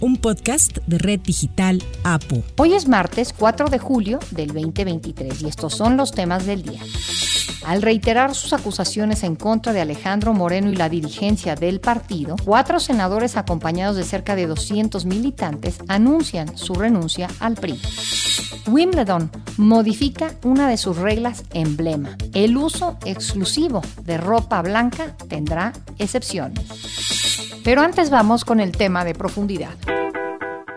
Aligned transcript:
un 0.00 0.16
podcast 0.16 0.78
de 0.86 0.98
Red 0.98 1.20
Digital 1.20 1.82
APO. 2.04 2.42
Hoy 2.56 2.74
es 2.74 2.88
martes 2.88 3.34
4 3.36 3.68
de 3.68 3.78
julio 3.78 4.18
del 4.30 4.48
2023 4.48 5.42
y 5.42 5.46
estos 5.46 5.74
son 5.74 5.96
los 5.96 6.12
temas 6.12 6.46
del 6.46 6.62
día. 6.62 6.80
Al 7.66 7.82
reiterar 7.82 8.34
sus 8.34 8.54
acusaciones 8.54 9.22
en 9.22 9.36
contra 9.36 9.74
de 9.74 9.82
Alejandro 9.82 10.32
Moreno 10.32 10.70
y 10.70 10.76
la 10.76 10.88
dirigencia 10.88 11.54
del 11.54 11.80
partido, 11.80 12.36
cuatro 12.42 12.80
senadores 12.80 13.36
acompañados 13.36 13.96
de 13.96 14.04
cerca 14.04 14.34
de 14.34 14.46
200 14.46 15.04
militantes 15.04 15.78
anuncian 15.86 16.56
su 16.56 16.74
renuncia 16.74 17.28
al 17.38 17.54
PRI. 17.54 17.78
Wimbledon 18.66 19.30
modifica 19.58 20.34
una 20.42 20.68
de 20.68 20.78
sus 20.78 20.96
reglas 20.96 21.44
emblema. 21.52 22.16
El 22.32 22.56
uso 22.56 22.96
exclusivo 23.04 23.82
de 24.04 24.16
ropa 24.16 24.62
blanca 24.62 25.14
tendrá 25.28 25.72
excepciones. 25.98 27.29
Pero 27.64 27.82
antes 27.82 28.10
vamos 28.10 28.44
con 28.44 28.60
el 28.60 28.72
tema 28.72 29.04
de 29.04 29.14
profundidad. 29.14 29.74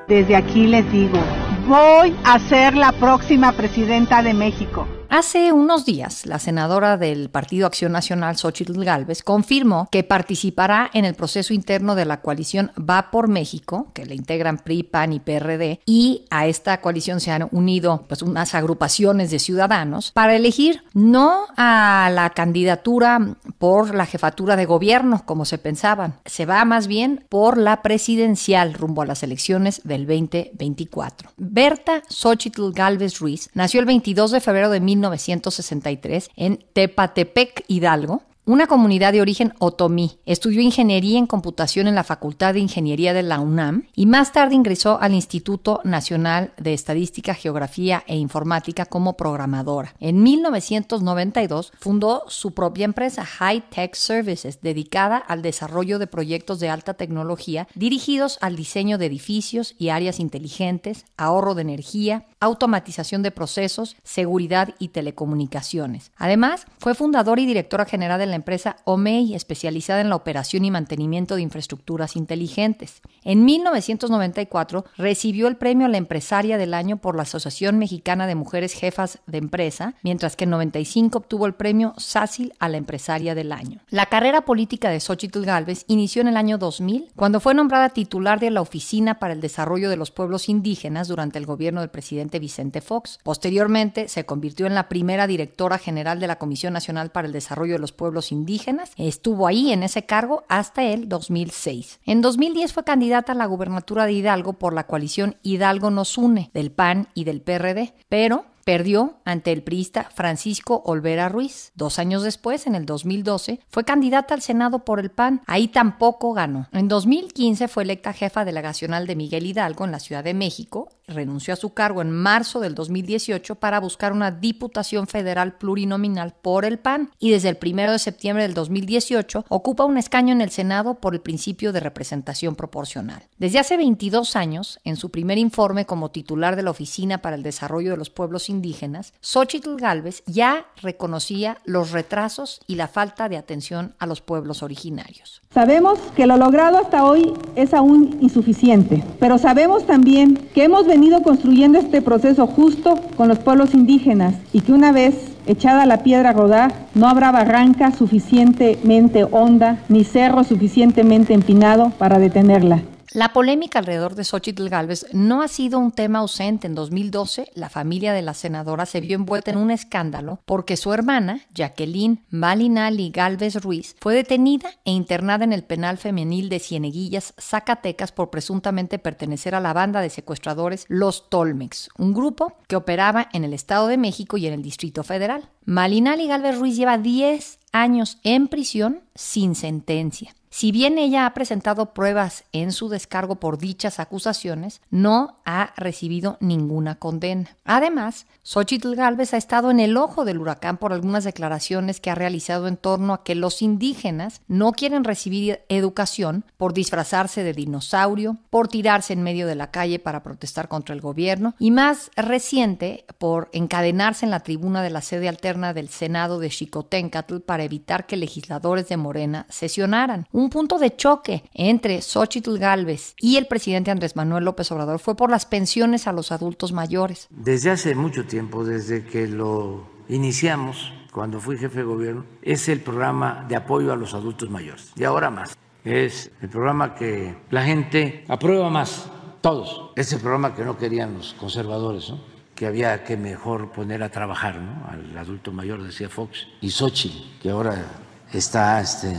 Desde 0.08 0.36
aquí 0.36 0.68
les 0.68 0.90
digo, 0.92 1.20
voy 1.68 2.16
a 2.26 2.40
ser 2.40 2.76
la 2.76 2.92
próxima 2.92 3.52
presidenta 3.54 4.22
de 4.22 4.34
México. 4.34 4.88
Hace 5.16 5.52
unos 5.52 5.86
días, 5.86 6.26
la 6.26 6.40
senadora 6.40 6.98
del 6.98 7.30
Partido 7.30 7.68
Acción 7.68 7.92
Nacional, 7.92 8.36
Xochitl 8.36 8.84
Gálvez, 8.84 9.22
confirmó 9.22 9.88
que 9.92 10.04
participará 10.04 10.90
en 10.92 11.06
el 11.06 11.14
proceso 11.14 11.54
interno 11.54 11.94
de 11.94 12.06
la 12.06 12.22
coalición 12.22 12.72
Va 12.80 13.12
por 13.12 13.28
México, 13.28 13.92
que 13.94 14.08
le 14.08 14.16
integran 14.16 14.58
PRI, 14.58 14.82
PAN 14.82 15.14
y 15.14 15.20
PRD, 15.20 15.82
y 15.86 16.26
a 16.32 16.48
esta 16.48 16.82
coalición 16.82 17.20
se 17.20 17.30
han 17.30 17.48
unido 17.52 18.06
pues, 18.08 18.24
unas 18.24 18.56
agrupaciones 18.56 19.30
de 19.30 19.38
ciudadanos 19.38 20.12
para 20.14 20.36
elegir 20.36 20.84
no 20.96 21.46
a 21.58 22.10
la 22.12 22.32
candidatura 22.32 23.20
por 23.60 23.94
la 23.94 24.08
jefatura 24.08 24.56
de 24.56 24.66
gobierno, 24.66 25.22
como 25.28 25.46
se 25.46 25.60
pensaban, 25.60 26.16
se 26.26 26.48
va 26.48 26.66
más 26.66 26.88
bien 26.88 27.24
por 27.30 27.60
la 27.60 27.84
presidencial 27.84 28.74
rumbo 28.74 29.04
a 29.04 29.06
las 29.06 29.22
elecciones 29.22 29.82
del 29.84 30.08
2024. 30.08 31.30
Berta 31.38 32.02
Xochitl 32.10 32.72
Gálvez 32.72 33.20
Ruiz 33.20 33.52
nació 33.54 33.80
el 33.80 33.86
22 33.86 34.32
de 34.32 34.42
febrero 34.42 34.72
de 34.72 34.80
1963 35.10 36.30
en 36.36 36.60
Tepatepec, 36.74 37.66
Hidalgo, 37.68 38.24
una 38.46 38.68
comunidad 38.68 39.14
de 39.14 39.22
origen 39.22 39.54
otomí. 39.60 40.20
Estudió 40.26 40.62
ingeniería 40.62 41.18
en 41.18 41.28
computación 41.28 41.88
en 41.88 41.96
la 41.96 42.04
Facultad 42.04 42.54
de 42.54 42.60
Ingeniería 42.60 43.14
de 43.14 43.24
la 43.24 43.40
UNAM 43.40 43.88
y 43.96 44.06
más 44.06 44.34
tarde 44.34 44.56
ingresó 44.56 45.00
al 45.02 45.14
Instituto 45.14 45.80
Nacional 45.84 46.52
de 46.58 46.74
Estadística, 46.74 47.34
Geografía 47.34 48.04
e 48.06 48.18
Informática 48.18 48.86
como 48.86 49.16
programadora. 49.16 49.96
En 50.00 50.24
1992 50.24 51.72
fundó 51.80 52.24
su 52.28 52.54
propia 52.54 52.86
empresa, 52.86 53.26
High 53.26 53.70
Tech 53.70 53.96
Services, 53.96 54.60
dedicada 54.62 55.18
al 55.18 55.42
desarrollo 55.42 55.98
de 55.98 56.08
proyectos 56.08 56.60
de 56.60 56.70
alta 56.70 56.96
tecnología 56.96 57.68
dirigidos 57.76 58.38
al 58.42 58.56
diseño 58.56 58.98
de 58.98 59.06
edificios 59.06 59.76
y 59.78 59.90
áreas 59.90 60.20
inteligentes, 60.20 61.06
ahorro 61.16 61.56
de 61.56 61.62
energía, 61.62 62.26
automatización 62.42 63.24
de 63.24 63.32
procesos, 63.32 63.96
seguridad 64.04 64.76
y 64.80 64.90
telecomunicaciones. 64.90 66.12
Además, 66.18 66.66
fue 66.78 66.94
fundadora 66.94 67.40
y 67.40 67.46
directora 67.46 67.86
general 67.86 68.20
de 68.20 68.26
la 68.26 68.33
empresa 68.36 68.78
OMEI, 68.86 69.36
especializada 69.36 70.02
en 70.02 70.10
la 70.10 70.16
operación 70.16 70.66
y 70.66 70.72
mantenimiento 70.72 71.36
de 71.36 71.42
infraestructuras 71.42 72.16
inteligentes. 72.16 73.02
En 73.24 73.46
1994 73.46 74.86
recibió 74.98 75.48
el 75.48 75.58
premio 75.58 75.88
a 75.88 75.90
la 75.90 75.98
empresaria 75.98 76.58
del 76.58 76.74
año 76.74 76.98
por 76.98 77.16
la 77.16 77.24
Asociación 77.24 77.78
Mexicana 77.78 78.28
de 78.28 78.36
Mujeres 78.36 78.74
Jefas 78.74 79.20
de 79.28 79.38
Empresa, 79.38 79.96
mientras 80.04 80.36
que 80.36 80.44
en 80.44 80.52
95 80.52 81.18
obtuvo 81.18 81.46
el 81.46 81.54
premio 81.54 81.94
SACIL 81.98 82.54
a 82.60 82.70
la 82.70 82.78
empresaria 82.78 83.36
del 83.36 83.52
año. 83.52 83.80
La 83.90 84.08
carrera 84.08 84.46
política 84.46 84.90
de 84.90 85.00
Xochitl 85.00 85.44
Gálvez 85.44 85.86
inició 85.88 86.22
en 86.22 86.28
el 86.28 86.38
año 86.38 86.58
2000, 86.58 87.12
cuando 87.16 87.40
fue 87.40 87.54
nombrada 87.54 87.90
titular 87.90 88.40
de 88.40 88.52
la 88.52 88.62
Oficina 88.62 89.20
para 89.20 89.34
el 89.34 89.42
Desarrollo 89.42 89.90
de 89.90 89.98
los 89.98 90.12
Pueblos 90.12 90.50
Indígenas 90.50 91.08
durante 91.08 91.40
el 91.40 91.46
gobierno 91.46 91.82
del 91.82 91.90
presidente 91.90 92.40
Vicente 92.40 92.82
Fox. 92.82 93.20
Posteriormente 93.24 94.08
se 94.08 94.26
convirtió 94.26 94.66
en 94.66 94.76
la 94.76 94.90
primera 94.90 95.28
directora 95.28 95.78
general 95.78 96.20
de 96.20 96.28
la 96.28 96.38
Comisión 96.38 96.74
Nacional 96.74 97.12
para 97.12 97.28
el 97.28 97.34
Desarrollo 97.34 97.74
de 97.74 97.80
los 97.80 97.92
Pueblos 97.92 98.23
Indígenas. 98.32 98.92
Estuvo 98.98 99.48
ahí 99.48 99.72
en 99.72 99.84
ese 99.84 100.06
cargo 100.06 100.44
hasta 100.48 100.84
el 100.84 101.10
2006. 101.10 102.00
En 102.06 102.22
2010 102.22 102.74
fue 102.74 102.84
candidata 102.84 103.34
a 103.34 103.36
la 103.36 103.46
gubernatura 103.46 104.06
de 104.06 104.14
Hidalgo 104.14 104.54
por 104.54 104.74
la 104.74 104.88
coalición 104.88 105.36
Hidalgo 105.44 105.92
nos 105.92 106.18
une 106.18 106.50
del 106.54 106.72
PAN 106.72 107.08
y 107.14 107.24
del 107.24 107.42
PRD, 107.42 107.94
pero 108.10 108.46
Perdió 108.64 109.16
ante 109.26 109.52
el 109.52 109.62
priista 109.62 110.10
Francisco 110.16 110.82
Olvera 110.86 111.28
Ruiz. 111.28 111.74
Dos 111.76 112.00
años 112.00 112.24
después, 112.24 112.66
en 112.66 112.76
el 112.76 112.86
2012, 112.86 113.60
fue 113.68 113.84
candidata 113.84 114.34
al 114.34 114.42
Senado 114.42 114.86
por 114.86 115.02
el 115.02 115.12
PAN. 115.12 115.42
Ahí 115.48 115.68
tampoco 115.68 116.34
ganó. 116.34 116.70
En 116.72 116.88
2015 116.88 117.68
fue 117.68 117.84
electa 117.84 118.14
jefa 118.14 118.46
delegacional 118.46 119.06
de 119.06 119.18
Miguel 119.18 119.46
Hidalgo 119.46 119.84
en 119.84 119.92
la 119.92 120.00
Ciudad 120.00 120.24
de 120.24 120.34
México. 120.34 120.90
Renunció 121.08 121.54
a 121.54 121.58
su 121.58 121.74
cargo 121.74 122.02
en 122.02 122.12
marzo 122.12 122.60
del 122.60 122.76
2018 122.76 123.56
para 123.56 123.80
buscar 123.80 124.14
una 124.14 124.32
diputación 124.32 125.08
federal 125.08 125.58
plurinominal 125.58 126.34
por 126.42 126.66
el 126.66 126.80
PAN. 126.80 127.12
Y 127.20 127.32
desde 127.32 127.50
el 127.50 127.58
1 127.62 127.92
de 127.92 128.00
septiembre 128.00 128.44
del 128.44 128.54
2018 128.54 129.46
ocupa 129.50 129.86
un 129.86 129.98
escaño 129.98 130.34
en 130.34 130.42
el 130.42 130.50
Senado 130.50 130.96
por 130.96 131.14
el 131.14 131.22
principio 131.22 131.74
de 131.74 131.80
representación 131.80 132.56
proporcional. 132.56 133.24
Desde 133.38 133.60
hace 133.60 133.78
22 133.78 134.36
años, 134.36 134.80
en 134.84 134.96
su 134.96 135.12
primer 135.12 135.38
informe 135.38 135.86
como 135.86 136.12
titular 136.12 136.56
de 136.56 136.64
la 136.64 136.72
Oficina 136.72 137.20
para 137.20 137.36
el 137.36 137.44
Desarrollo 137.44 137.92
de 137.92 137.98
los 137.98 138.10
Pueblos 138.10 138.50
indígenas, 138.50 139.14
Xochitl 139.22 139.76
Galvez 139.76 140.24
ya 140.26 140.68
reconocía 140.82 141.58
los 141.66 141.92
retrasos 141.92 142.62
y 142.68 142.76
la 142.76 142.88
falta 142.88 143.30
de 143.30 143.38
atención 143.38 143.96
a 144.00 144.06
los 144.06 144.22
pueblos 144.22 144.64
originarios. 144.64 145.42
Sabemos 145.54 146.00
que 146.16 146.26
lo 146.26 146.38
logrado 146.38 146.80
hasta 146.80 147.06
hoy 147.06 147.34
es 147.56 147.74
aún 147.74 148.18
insuficiente, 148.22 149.04
pero 149.20 149.38
sabemos 149.38 149.86
también 149.86 150.50
que 150.54 150.64
hemos 150.64 150.88
construyendo 151.24 151.80
este 151.80 152.02
proceso 152.02 152.48
justo 152.48 153.00
con 153.18 153.28
los 153.28 153.40
pueblos 153.40 153.74
indígenas 153.74 154.36
y 154.52 154.62
que 154.62 154.72
una 154.72 154.92
vez 154.92 155.16
echada 155.48 155.86
la 155.86 156.04
piedra 156.04 156.30
a 156.30 156.34
rodar, 156.34 156.74
no 156.94 157.08
habrá 157.08 157.32
barranca 157.32 157.92
suficientemente 157.92 159.24
honda 159.24 159.80
ni 159.90 160.04
cerro 160.04 160.44
suficientemente 160.44 161.34
empinado 161.34 161.92
para 161.98 162.20
detenerla. 162.20 162.84
La 163.14 163.32
polémica 163.32 163.78
alrededor 163.78 164.16
de 164.16 164.24
Xochitl 164.24 164.70
Galvez 164.70 165.06
no 165.14 165.44
ha 165.44 165.48
sido 165.48 165.78
un 165.78 165.92
tema 165.92 166.18
ausente. 166.18 166.66
En 166.66 166.74
2012, 166.74 167.52
la 167.54 167.70
familia 167.70 168.12
de 168.12 168.24
la 168.24 168.34
senadora 168.34 168.88
se 168.88 169.02
vio 169.02 169.14
envuelta 169.16 169.52
en 169.52 169.58
un 169.58 169.70
escándalo 169.70 170.40
porque 170.48 170.78
su 170.78 170.92
hermana, 170.94 171.42
Jacqueline 171.54 172.26
Malinali 172.32 173.12
Galvez 173.12 173.62
Ruiz, 173.62 173.96
fue 174.02 174.16
detenida 174.16 174.72
e 174.84 174.90
internada 174.90 175.44
en 175.44 175.54
el 175.54 175.64
penal 175.64 176.00
femenil 176.00 176.50
de 176.50 176.58
Cieneguillas, 176.58 177.36
Zacatecas, 177.40 178.12
por 178.12 178.32
presuntamente 178.32 178.98
pertenecer 178.98 179.54
a 179.54 179.60
la 179.60 179.74
banda 179.74 180.02
de 180.02 180.10
secuestradores 180.10 180.86
Los 180.88 181.30
Tolmex, 181.30 181.90
un 182.00 182.16
grupo 182.16 182.54
que 182.68 182.78
operaba 182.78 183.30
en 183.32 183.44
el 183.44 183.54
Estado 183.54 183.86
de 183.86 184.00
México 184.00 184.38
y 184.38 184.48
en 184.48 184.54
el 184.54 184.64
Distrito 184.64 185.04
Federal. 185.04 185.52
Malinali 185.66 186.28
Galvez 186.28 186.58
Ruiz 186.58 186.76
lleva 186.76 186.98
10 186.98 187.60
años 187.74 188.18
en 188.24 188.48
prisión 188.48 189.02
sin 189.14 189.54
sentencia. 189.54 190.34
Si 190.56 190.72
bien 190.72 191.00
ella 191.00 191.26
ha 191.26 191.34
presentado 191.34 191.96
pruebas 191.96 192.44
en 192.52 192.74
su 192.74 192.88
descargo 192.88 193.38
por 193.38 193.58
dichas 193.58 194.00
acusaciones, 194.00 194.82
no 194.92 195.40
ha 195.46 195.74
recibido 195.76 196.38
ninguna 196.42 196.94
condena. 196.94 197.58
Además, 197.66 198.28
Xochitl 198.44 198.94
Galvez 198.94 199.34
ha 199.34 199.38
estado 199.38 199.72
en 199.72 199.80
el 199.80 199.98
ojo 199.98 200.26
del 200.26 200.38
huracán 200.38 200.78
por 200.78 200.94
algunas 200.94 201.24
declaraciones 201.24 202.00
que 202.00 202.12
ha 202.12 202.16
realizado 202.16 202.68
en 202.68 202.78
torno 202.78 203.16
a 203.16 203.24
que 203.24 203.34
los 203.34 203.64
indígenas 203.64 204.42
no 204.48 204.74
quieren 204.74 205.04
recibir 205.04 205.62
educación 205.70 206.46
por 206.58 206.74
disfrazarse 206.74 207.42
de 207.42 207.54
dinosaurio, 207.54 208.38
por 208.52 208.68
tirarse 208.68 209.14
en 209.14 209.24
medio 209.24 209.48
de 209.48 209.56
la 209.56 209.72
calle 209.72 209.98
para 209.98 210.22
protestar 210.22 210.68
contra 210.68 210.94
el 210.94 211.02
gobierno 211.02 211.56
y 211.58 211.72
más 211.72 212.12
reciente 212.16 213.06
por 213.18 213.50
encadenarse 213.54 214.26
en 214.26 214.30
la 214.30 214.42
tribuna 214.42 214.84
de 214.84 214.92
la 214.92 215.02
sede 215.02 215.30
alterna 215.30 215.74
del 215.74 215.90
Senado 215.90 216.38
de 216.38 216.52
Xicoténcatl 216.52 217.40
para 217.40 217.64
evitar 217.64 218.06
que 218.06 218.18
legisladores 218.18 218.88
de 218.88 218.98
Morena 218.98 219.48
sesionaran. 219.50 220.28
Punto 220.50 220.80
de 220.80 220.96
choque 220.96 221.44
entre 221.54 222.02
Xochitl 222.02 222.58
Galvez 222.58 223.16
y 223.20 223.38
el 223.38 223.48
presidente 223.48 223.92
Andrés 223.92 224.16
Manuel 224.16 224.46
López 224.46 224.72
Obrador 224.72 225.00
fue 225.00 225.16
por 225.16 225.30
las 225.30 225.46
pensiones 225.46 226.08
a 226.08 226.14
los 226.14 226.32
adultos 226.32 226.72
mayores. 226.72 227.28
Desde 227.30 227.72
hace 227.72 227.96
mucho 227.96 228.26
tiempo, 228.26 228.64
desde 228.64 229.06
que 229.06 229.28
lo 229.28 229.86
iniciamos, 230.10 230.92
cuando 231.12 231.40
fui 231.40 231.58
jefe 231.58 231.80
de 231.80 231.86
gobierno, 231.86 232.26
es 232.42 232.68
el 232.70 232.82
programa 232.82 233.46
de 233.48 233.56
apoyo 233.56 233.94
a 233.94 233.96
los 233.96 234.14
adultos 234.14 234.50
mayores. 234.50 234.92
Y 234.96 235.04
ahora 235.04 235.30
más. 235.30 235.58
Es 235.86 236.32
el 236.42 236.50
programa 236.50 236.96
que 236.96 237.36
la 237.50 237.64
gente 237.64 238.24
aprueba 238.30 238.70
más, 238.70 239.10
todos. 239.42 239.92
Es 239.96 240.14
el 240.14 240.22
programa 240.22 240.56
que 240.56 240.64
no 240.64 240.78
querían 240.78 241.16
los 241.16 241.34
conservadores, 241.34 242.10
¿no? 242.10 242.34
que 242.56 242.68
había 242.68 243.04
que 243.04 243.18
mejor 243.18 243.72
poner 243.72 244.04
a 244.04 244.10
trabajar 244.10 244.56
¿no? 244.58 244.88
al 244.90 245.18
adulto 245.18 245.52
mayor, 245.52 245.84
decía 245.84 246.10
Fox, 246.10 246.48
y 246.62 246.70
Xochitl, 246.70 247.40
que 247.42 247.50
ahora 247.50 247.86
está 248.32 248.80
este, 248.80 249.14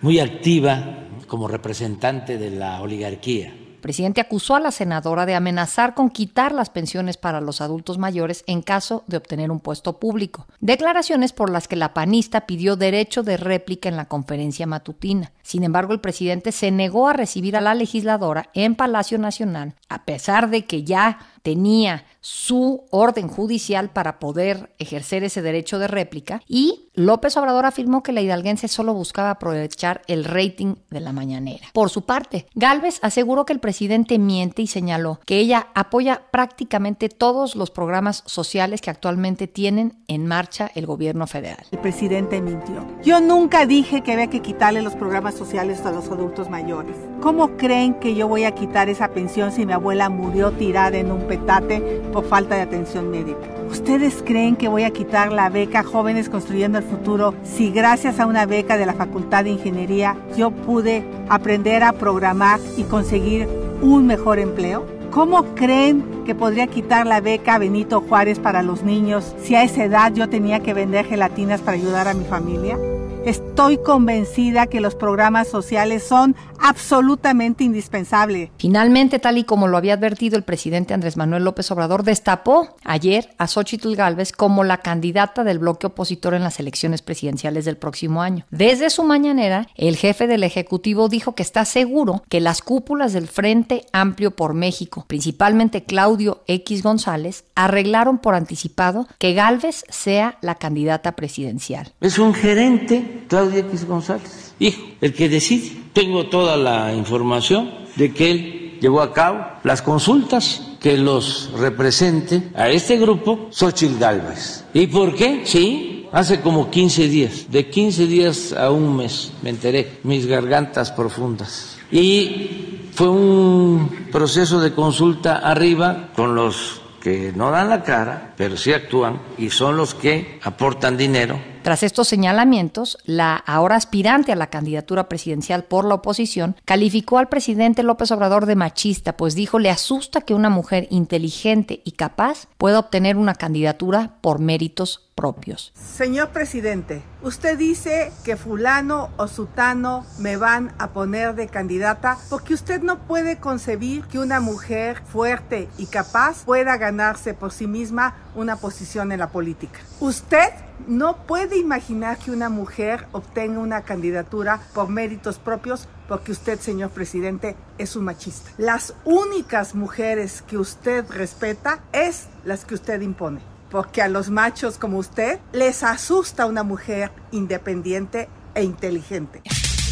muy 0.00 0.20
activa 0.20 1.04
como 1.26 1.48
representante 1.48 2.38
de 2.38 2.50
la 2.50 2.80
oligarquía 2.80 3.48
El 3.48 3.80
presidente 3.80 4.20
acusó 4.20 4.54
a 4.56 4.60
la 4.60 4.70
senadora 4.70 5.26
de 5.26 5.34
amenazar 5.34 5.94
con 5.94 6.10
quitar 6.10 6.52
las 6.52 6.70
pensiones 6.70 7.16
para 7.16 7.40
los 7.40 7.60
adultos 7.60 7.98
mayores 7.98 8.44
en 8.46 8.62
caso 8.62 9.04
de 9.06 9.16
obtener 9.16 9.50
un 9.50 9.60
puesto 9.60 9.98
público. 9.98 10.46
Declaraciones 10.60 11.32
por 11.32 11.50
las 11.50 11.68
que 11.68 11.76
la 11.76 11.94
panista 11.94 12.46
pidió 12.46 12.76
derecho 12.76 13.22
de 13.22 13.36
réplica 13.36 13.88
en 13.88 13.96
la 13.96 14.08
conferencia 14.08 14.66
matutina. 14.66 15.32
Sin 15.48 15.64
embargo, 15.64 15.94
el 15.94 16.00
presidente 16.00 16.52
se 16.52 16.70
negó 16.70 17.08
a 17.08 17.14
recibir 17.14 17.56
a 17.56 17.62
la 17.62 17.74
legisladora 17.74 18.50
en 18.52 18.74
Palacio 18.74 19.16
Nacional, 19.16 19.76
a 19.88 20.04
pesar 20.04 20.50
de 20.50 20.66
que 20.66 20.84
ya 20.84 21.20
tenía 21.42 22.04
su 22.20 22.84
orden 22.90 23.28
judicial 23.28 23.88
para 23.88 24.18
poder 24.18 24.74
ejercer 24.78 25.24
ese 25.24 25.40
derecho 25.40 25.78
de 25.78 25.88
réplica 25.88 26.42
y 26.46 26.90
López 26.92 27.36
Obrador 27.36 27.64
afirmó 27.64 28.02
que 28.02 28.12
la 28.12 28.20
hidalguense 28.20 28.66
solo 28.66 28.92
buscaba 28.92 29.30
aprovechar 29.30 30.02
el 30.08 30.24
rating 30.24 30.74
de 30.90 31.00
la 31.00 31.12
mañanera. 31.12 31.68
Por 31.72 31.90
su 31.90 32.04
parte, 32.04 32.46
Galvez 32.54 32.98
aseguró 33.02 33.46
que 33.46 33.52
el 33.52 33.60
presidente 33.60 34.18
miente 34.18 34.62
y 34.62 34.66
señaló 34.66 35.20
que 35.24 35.38
ella 35.38 35.68
apoya 35.74 36.24
prácticamente 36.32 37.08
todos 37.08 37.54
los 37.54 37.70
programas 37.70 38.24
sociales 38.26 38.80
que 38.80 38.90
actualmente 38.90 39.46
tienen 39.46 40.02
en 40.08 40.26
marcha 40.26 40.70
el 40.74 40.86
gobierno 40.86 41.26
federal. 41.28 41.64
El 41.70 41.78
presidente 41.78 42.42
mintió. 42.42 42.84
Yo 43.04 43.20
nunca 43.20 43.64
dije 43.64 44.02
que 44.02 44.12
había 44.12 44.28
que 44.28 44.42
quitarle 44.42 44.82
los 44.82 44.96
programas 44.96 45.36
sociales 45.38 45.86
a 45.86 45.92
los 45.92 46.10
adultos 46.10 46.50
mayores. 46.50 46.96
¿Cómo 47.20 47.56
creen 47.56 47.94
que 47.94 48.14
yo 48.14 48.28
voy 48.28 48.44
a 48.44 48.52
quitar 48.52 48.88
esa 48.88 49.08
pensión 49.08 49.52
si 49.52 49.64
mi 49.64 49.72
abuela 49.72 50.08
murió 50.08 50.50
tirada 50.50 50.98
en 50.98 51.10
un 51.10 51.22
petate 51.22 51.80
por 52.12 52.24
falta 52.24 52.56
de 52.56 52.62
atención 52.62 53.10
médica? 53.10 53.38
¿Ustedes 53.70 54.22
creen 54.24 54.56
que 54.56 54.68
voy 54.68 54.84
a 54.84 54.90
quitar 54.90 55.30
la 55.30 55.50
beca 55.50 55.82
Jóvenes 55.82 56.28
Construyendo 56.28 56.78
el 56.78 56.84
Futuro 56.84 57.34
si 57.44 57.70
gracias 57.70 58.18
a 58.18 58.26
una 58.26 58.46
beca 58.46 58.76
de 58.76 58.86
la 58.86 58.94
Facultad 58.94 59.44
de 59.44 59.50
Ingeniería 59.50 60.16
yo 60.36 60.50
pude 60.50 61.04
aprender 61.28 61.82
a 61.82 61.92
programar 61.92 62.60
y 62.76 62.84
conseguir 62.84 63.48
un 63.80 64.06
mejor 64.06 64.38
empleo? 64.38 64.86
¿Cómo 65.10 65.42
creen 65.54 66.24
que 66.24 66.34
podría 66.34 66.66
quitar 66.66 67.06
la 67.06 67.20
beca 67.20 67.58
Benito 67.58 68.00
Juárez 68.00 68.38
para 68.38 68.62
los 68.62 68.82
niños 68.82 69.34
si 69.42 69.54
a 69.54 69.62
esa 69.62 69.84
edad 69.84 70.12
yo 70.12 70.28
tenía 70.28 70.60
que 70.60 70.74
vender 70.74 71.06
gelatinas 71.06 71.60
para 71.60 71.76
ayudar 71.76 72.08
a 72.08 72.14
mi 72.14 72.24
familia? 72.24 72.76
Estoy 73.24 73.78
convencida 73.78 74.66
que 74.66 74.80
los 74.80 74.94
programas 74.94 75.48
sociales 75.48 76.02
son 76.02 76.36
absolutamente 76.60 77.64
indispensables. 77.64 78.50
Finalmente, 78.58 79.18
tal 79.18 79.38
y 79.38 79.44
como 79.44 79.68
lo 79.68 79.76
había 79.76 79.94
advertido 79.94 80.36
el 80.36 80.44
presidente 80.44 80.94
Andrés 80.94 81.16
Manuel 81.16 81.44
López 81.44 81.70
Obrador, 81.70 82.04
destapó 82.04 82.76
ayer 82.84 83.30
a 83.38 83.46
Xochitl 83.46 83.94
Gálvez 83.94 84.32
como 84.32 84.64
la 84.64 84.78
candidata 84.78 85.44
del 85.44 85.58
bloque 85.58 85.88
opositor 85.88 86.34
en 86.34 86.42
las 86.42 86.60
elecciones 86.60 87.02
presidenciales 87.02 87.64
del 87.64 87.76
próximo 87.76 88.22
año. 88.22 88.46
Desde 88.50 88.90
su 88.90 89.02
mañanera, 89.02 89.68
el 89.76 89.96
jefe 89.96 90.26
del 90.26 90.44
Ejecutivo 90.44 91.08
dijo 91.08 91.34
que 91.34 91.42
está 91.42 91.64
seguro 91.64 92.22
que 92.28 92.40
las 92.40 92.62
cúpulas 92.62 93.12
del 93.12 93.28
Frente 93.28 93.84
Amplio 93.92 94.30
por 94.30 94.54
México, 94.54 95.04
principalmente 95.06 95.84
Claudio 95.84 96.42
X 96.46 96.82
González, 96.82 97.44
arreglaron 97.54 98.18
por 98.18 98.34
anticipado 98.34 99.06
que 99.18 99.34
Gálvez 99.34 99.84
sea 99.88 100.38
la 100.40 100.54
candidata 100.54 101.12
presidencial. 101.12 101.92
Es 102.00 102.18
un 102.18 102.34
gerente 102.34 103.07
Claudia 103.28 103.60
X 103.60 103.86
González, 103.86 104.54
hijo, 104.58 104.82
el 105.00 105.12
que 105.14 105.28
decide. 105.28 105.76
Tengo 105.92 106.26
toda 106.26 106.56
la 106.56 106.94
información 106.94 107.70
de 107.96 108.12
que 108.12 108.30
él 108.30 108.78
llevó 108.80 109.00
a 109.00 109.12
cabo 109.12 109.44
las 109.64 109.82
consultas 109.82 110.62
que 110.80 110.96
los 110.96 111.50
represente 111.58 112.50
a 112.54 112.68
este 112.68 112.98
grupo, 112.98 113.48
Xochitl 113.50 113.98
Galvez. 113.98 114.64
¿Y 114.72 114.86
por 114.86 115.14
qué? 115.14 115.42
Sí, 115.44 116.06
hace 116.12 116.40
como 116.40 116.70
15 116.70 117.08
días, 117.08 117.46
de 117.50 117.68
15 117.68 118.06
días 118.06 118.52
a 118.52 118.70
un 118.70 118.96
mes, 118.96 119.32
me 119.42 119.50
enteré, 119.50 119.98
mis 120.04 120.26
gargantas 120.26 120.92
profundas. 120.92 121.76
Y 121.90 122.88
fue 122.92 123.08
un 123.08 124.08
proceso 124.12 124.60
de 124.60 124.72
consulta 124.72 125.38
arriba 125.38 126.10
con 126.14 126.34
los 126.34 126.80
que 127.00 127.32
no 127.34 127.50
dan 127.50 127.68
la 127.70 127.82
cara, 127.82 128.34
pero 128.36 128.56
sí 128.56 128.72
actúan 128.72 129.20
y 129.38 129.50
son 129.50 129.76
los 129.76 129.94
que 129.94 130.38
aportan 130.42 130.96
dinero 130.96 131.40
tras 131.68 131.82
estos 131.82 132.08
señalamientos, 132.08 132.96
la 133.04 133.36
ahora 133.36 133.76
aspirante 133.76 134.32
a 134.32 134.36
la 134.36 134.46
candidatura 134.46 135.06
presidencial 135.06 135.64
por 135.64 135.84
la 135.84 135.96
oposición 135.96 136.56
calificó 136.64 137.18
al 137.18 137.28
presidente 137.28 137.82
López 137.82 138.10
Obrador 138.10 138.46
de 138.46 138.56
machista, 138.56 139.18
pues 139.18 139.34
dijo 139.34 139.58
le 139.58 139.68
asusta 139.68 140.22
que 140.22 140.32
una 140.32 140.48
mujer 140.48 140.86
inteligente 140.88 141.82
y 141.84 141.92
capaz 141.92 142.46
pueda 142.56 142.78
obtener 142.78 143.18
una 143.18 143.34
candidatura 143.34 144.14
por 144.22 144.38
méritos 144.38 145.10
propios. 145.14 145.74
Señor 145.74 146.30
presidente, 146.30 147.02
usted 147.22 147.58
dice 147.58 148.12
que 148.24 148.38
fulano 148.38 149.10
o 149.18 149.28
sutano 149.28 150.06
me 150.18 150.38
van 150.38 150.72
a 150.78 150.92
poner 150.92 151.34
de 151.34 151.48
candidata 151.48 152.16
porque 152.30 152.54
usted 152.54 152.80
no 152.80 153.00
puede 153.00 153.40
concebir 153.40 154.04
que 154.04 154.18
una 154.18 154.40
mujer 154.40 155.02
fuerte 155.04 155.68
y 155.76 155.84
capaz 155.84 156.44
pueda 156.46 156.78
ganarse 156.78 157.34
por 157.34 157.52
sí 157.52 157.66
misma 157.66 158.14
una 158.34 158.56
posición 158.56 159.12
en 159.12 159.18
la 159.18 159.28
política. 159.28 159.80
Usted 160.00 160.50
no 160.86 161.16
puede 161.26 161.58
imaginar 161.58 162.18
que 162.18 162.30
una 162.30 162.48
mujer 162.48 163.06
obtenga 163.12 163.58
una 163.58 163.82
candidatura 163.82 164.60
por 164.74 164.88
méritos 164.88 165.38
propios 165.38 165.88
porque 166.08 166.32
usted, 166.32 166.58
señor 166.58 166.90
presidente, 166.90 167.54
es 167.76 167.94
un 167.96 168.04
machista. 168.04 168.50
Las 168.56 168.94
únicas 169.04 169.74
mujeres 169.74 170.42
que 170.42 170.56
usted 170.56 171.04
respeta 171.10 171.80
es 171.92 172.28
las 172.44 172.64
que 172.64 172.74
usted 172.74 173.00
impone. 173.02 173.40
Porque 173.70 174.00
a 174.00 174.08
los 174.08 174.30
machos 174.30 174.78
como 174.78 174.98
usted 174.98 175.38
les 175.52 175.82
asusta 175.82 176.46
una 176.46 176.62
mujer 176.62 177.10
independiente 177.32 178.28
e 178.54 178.62
inteligente. 178.62 179.42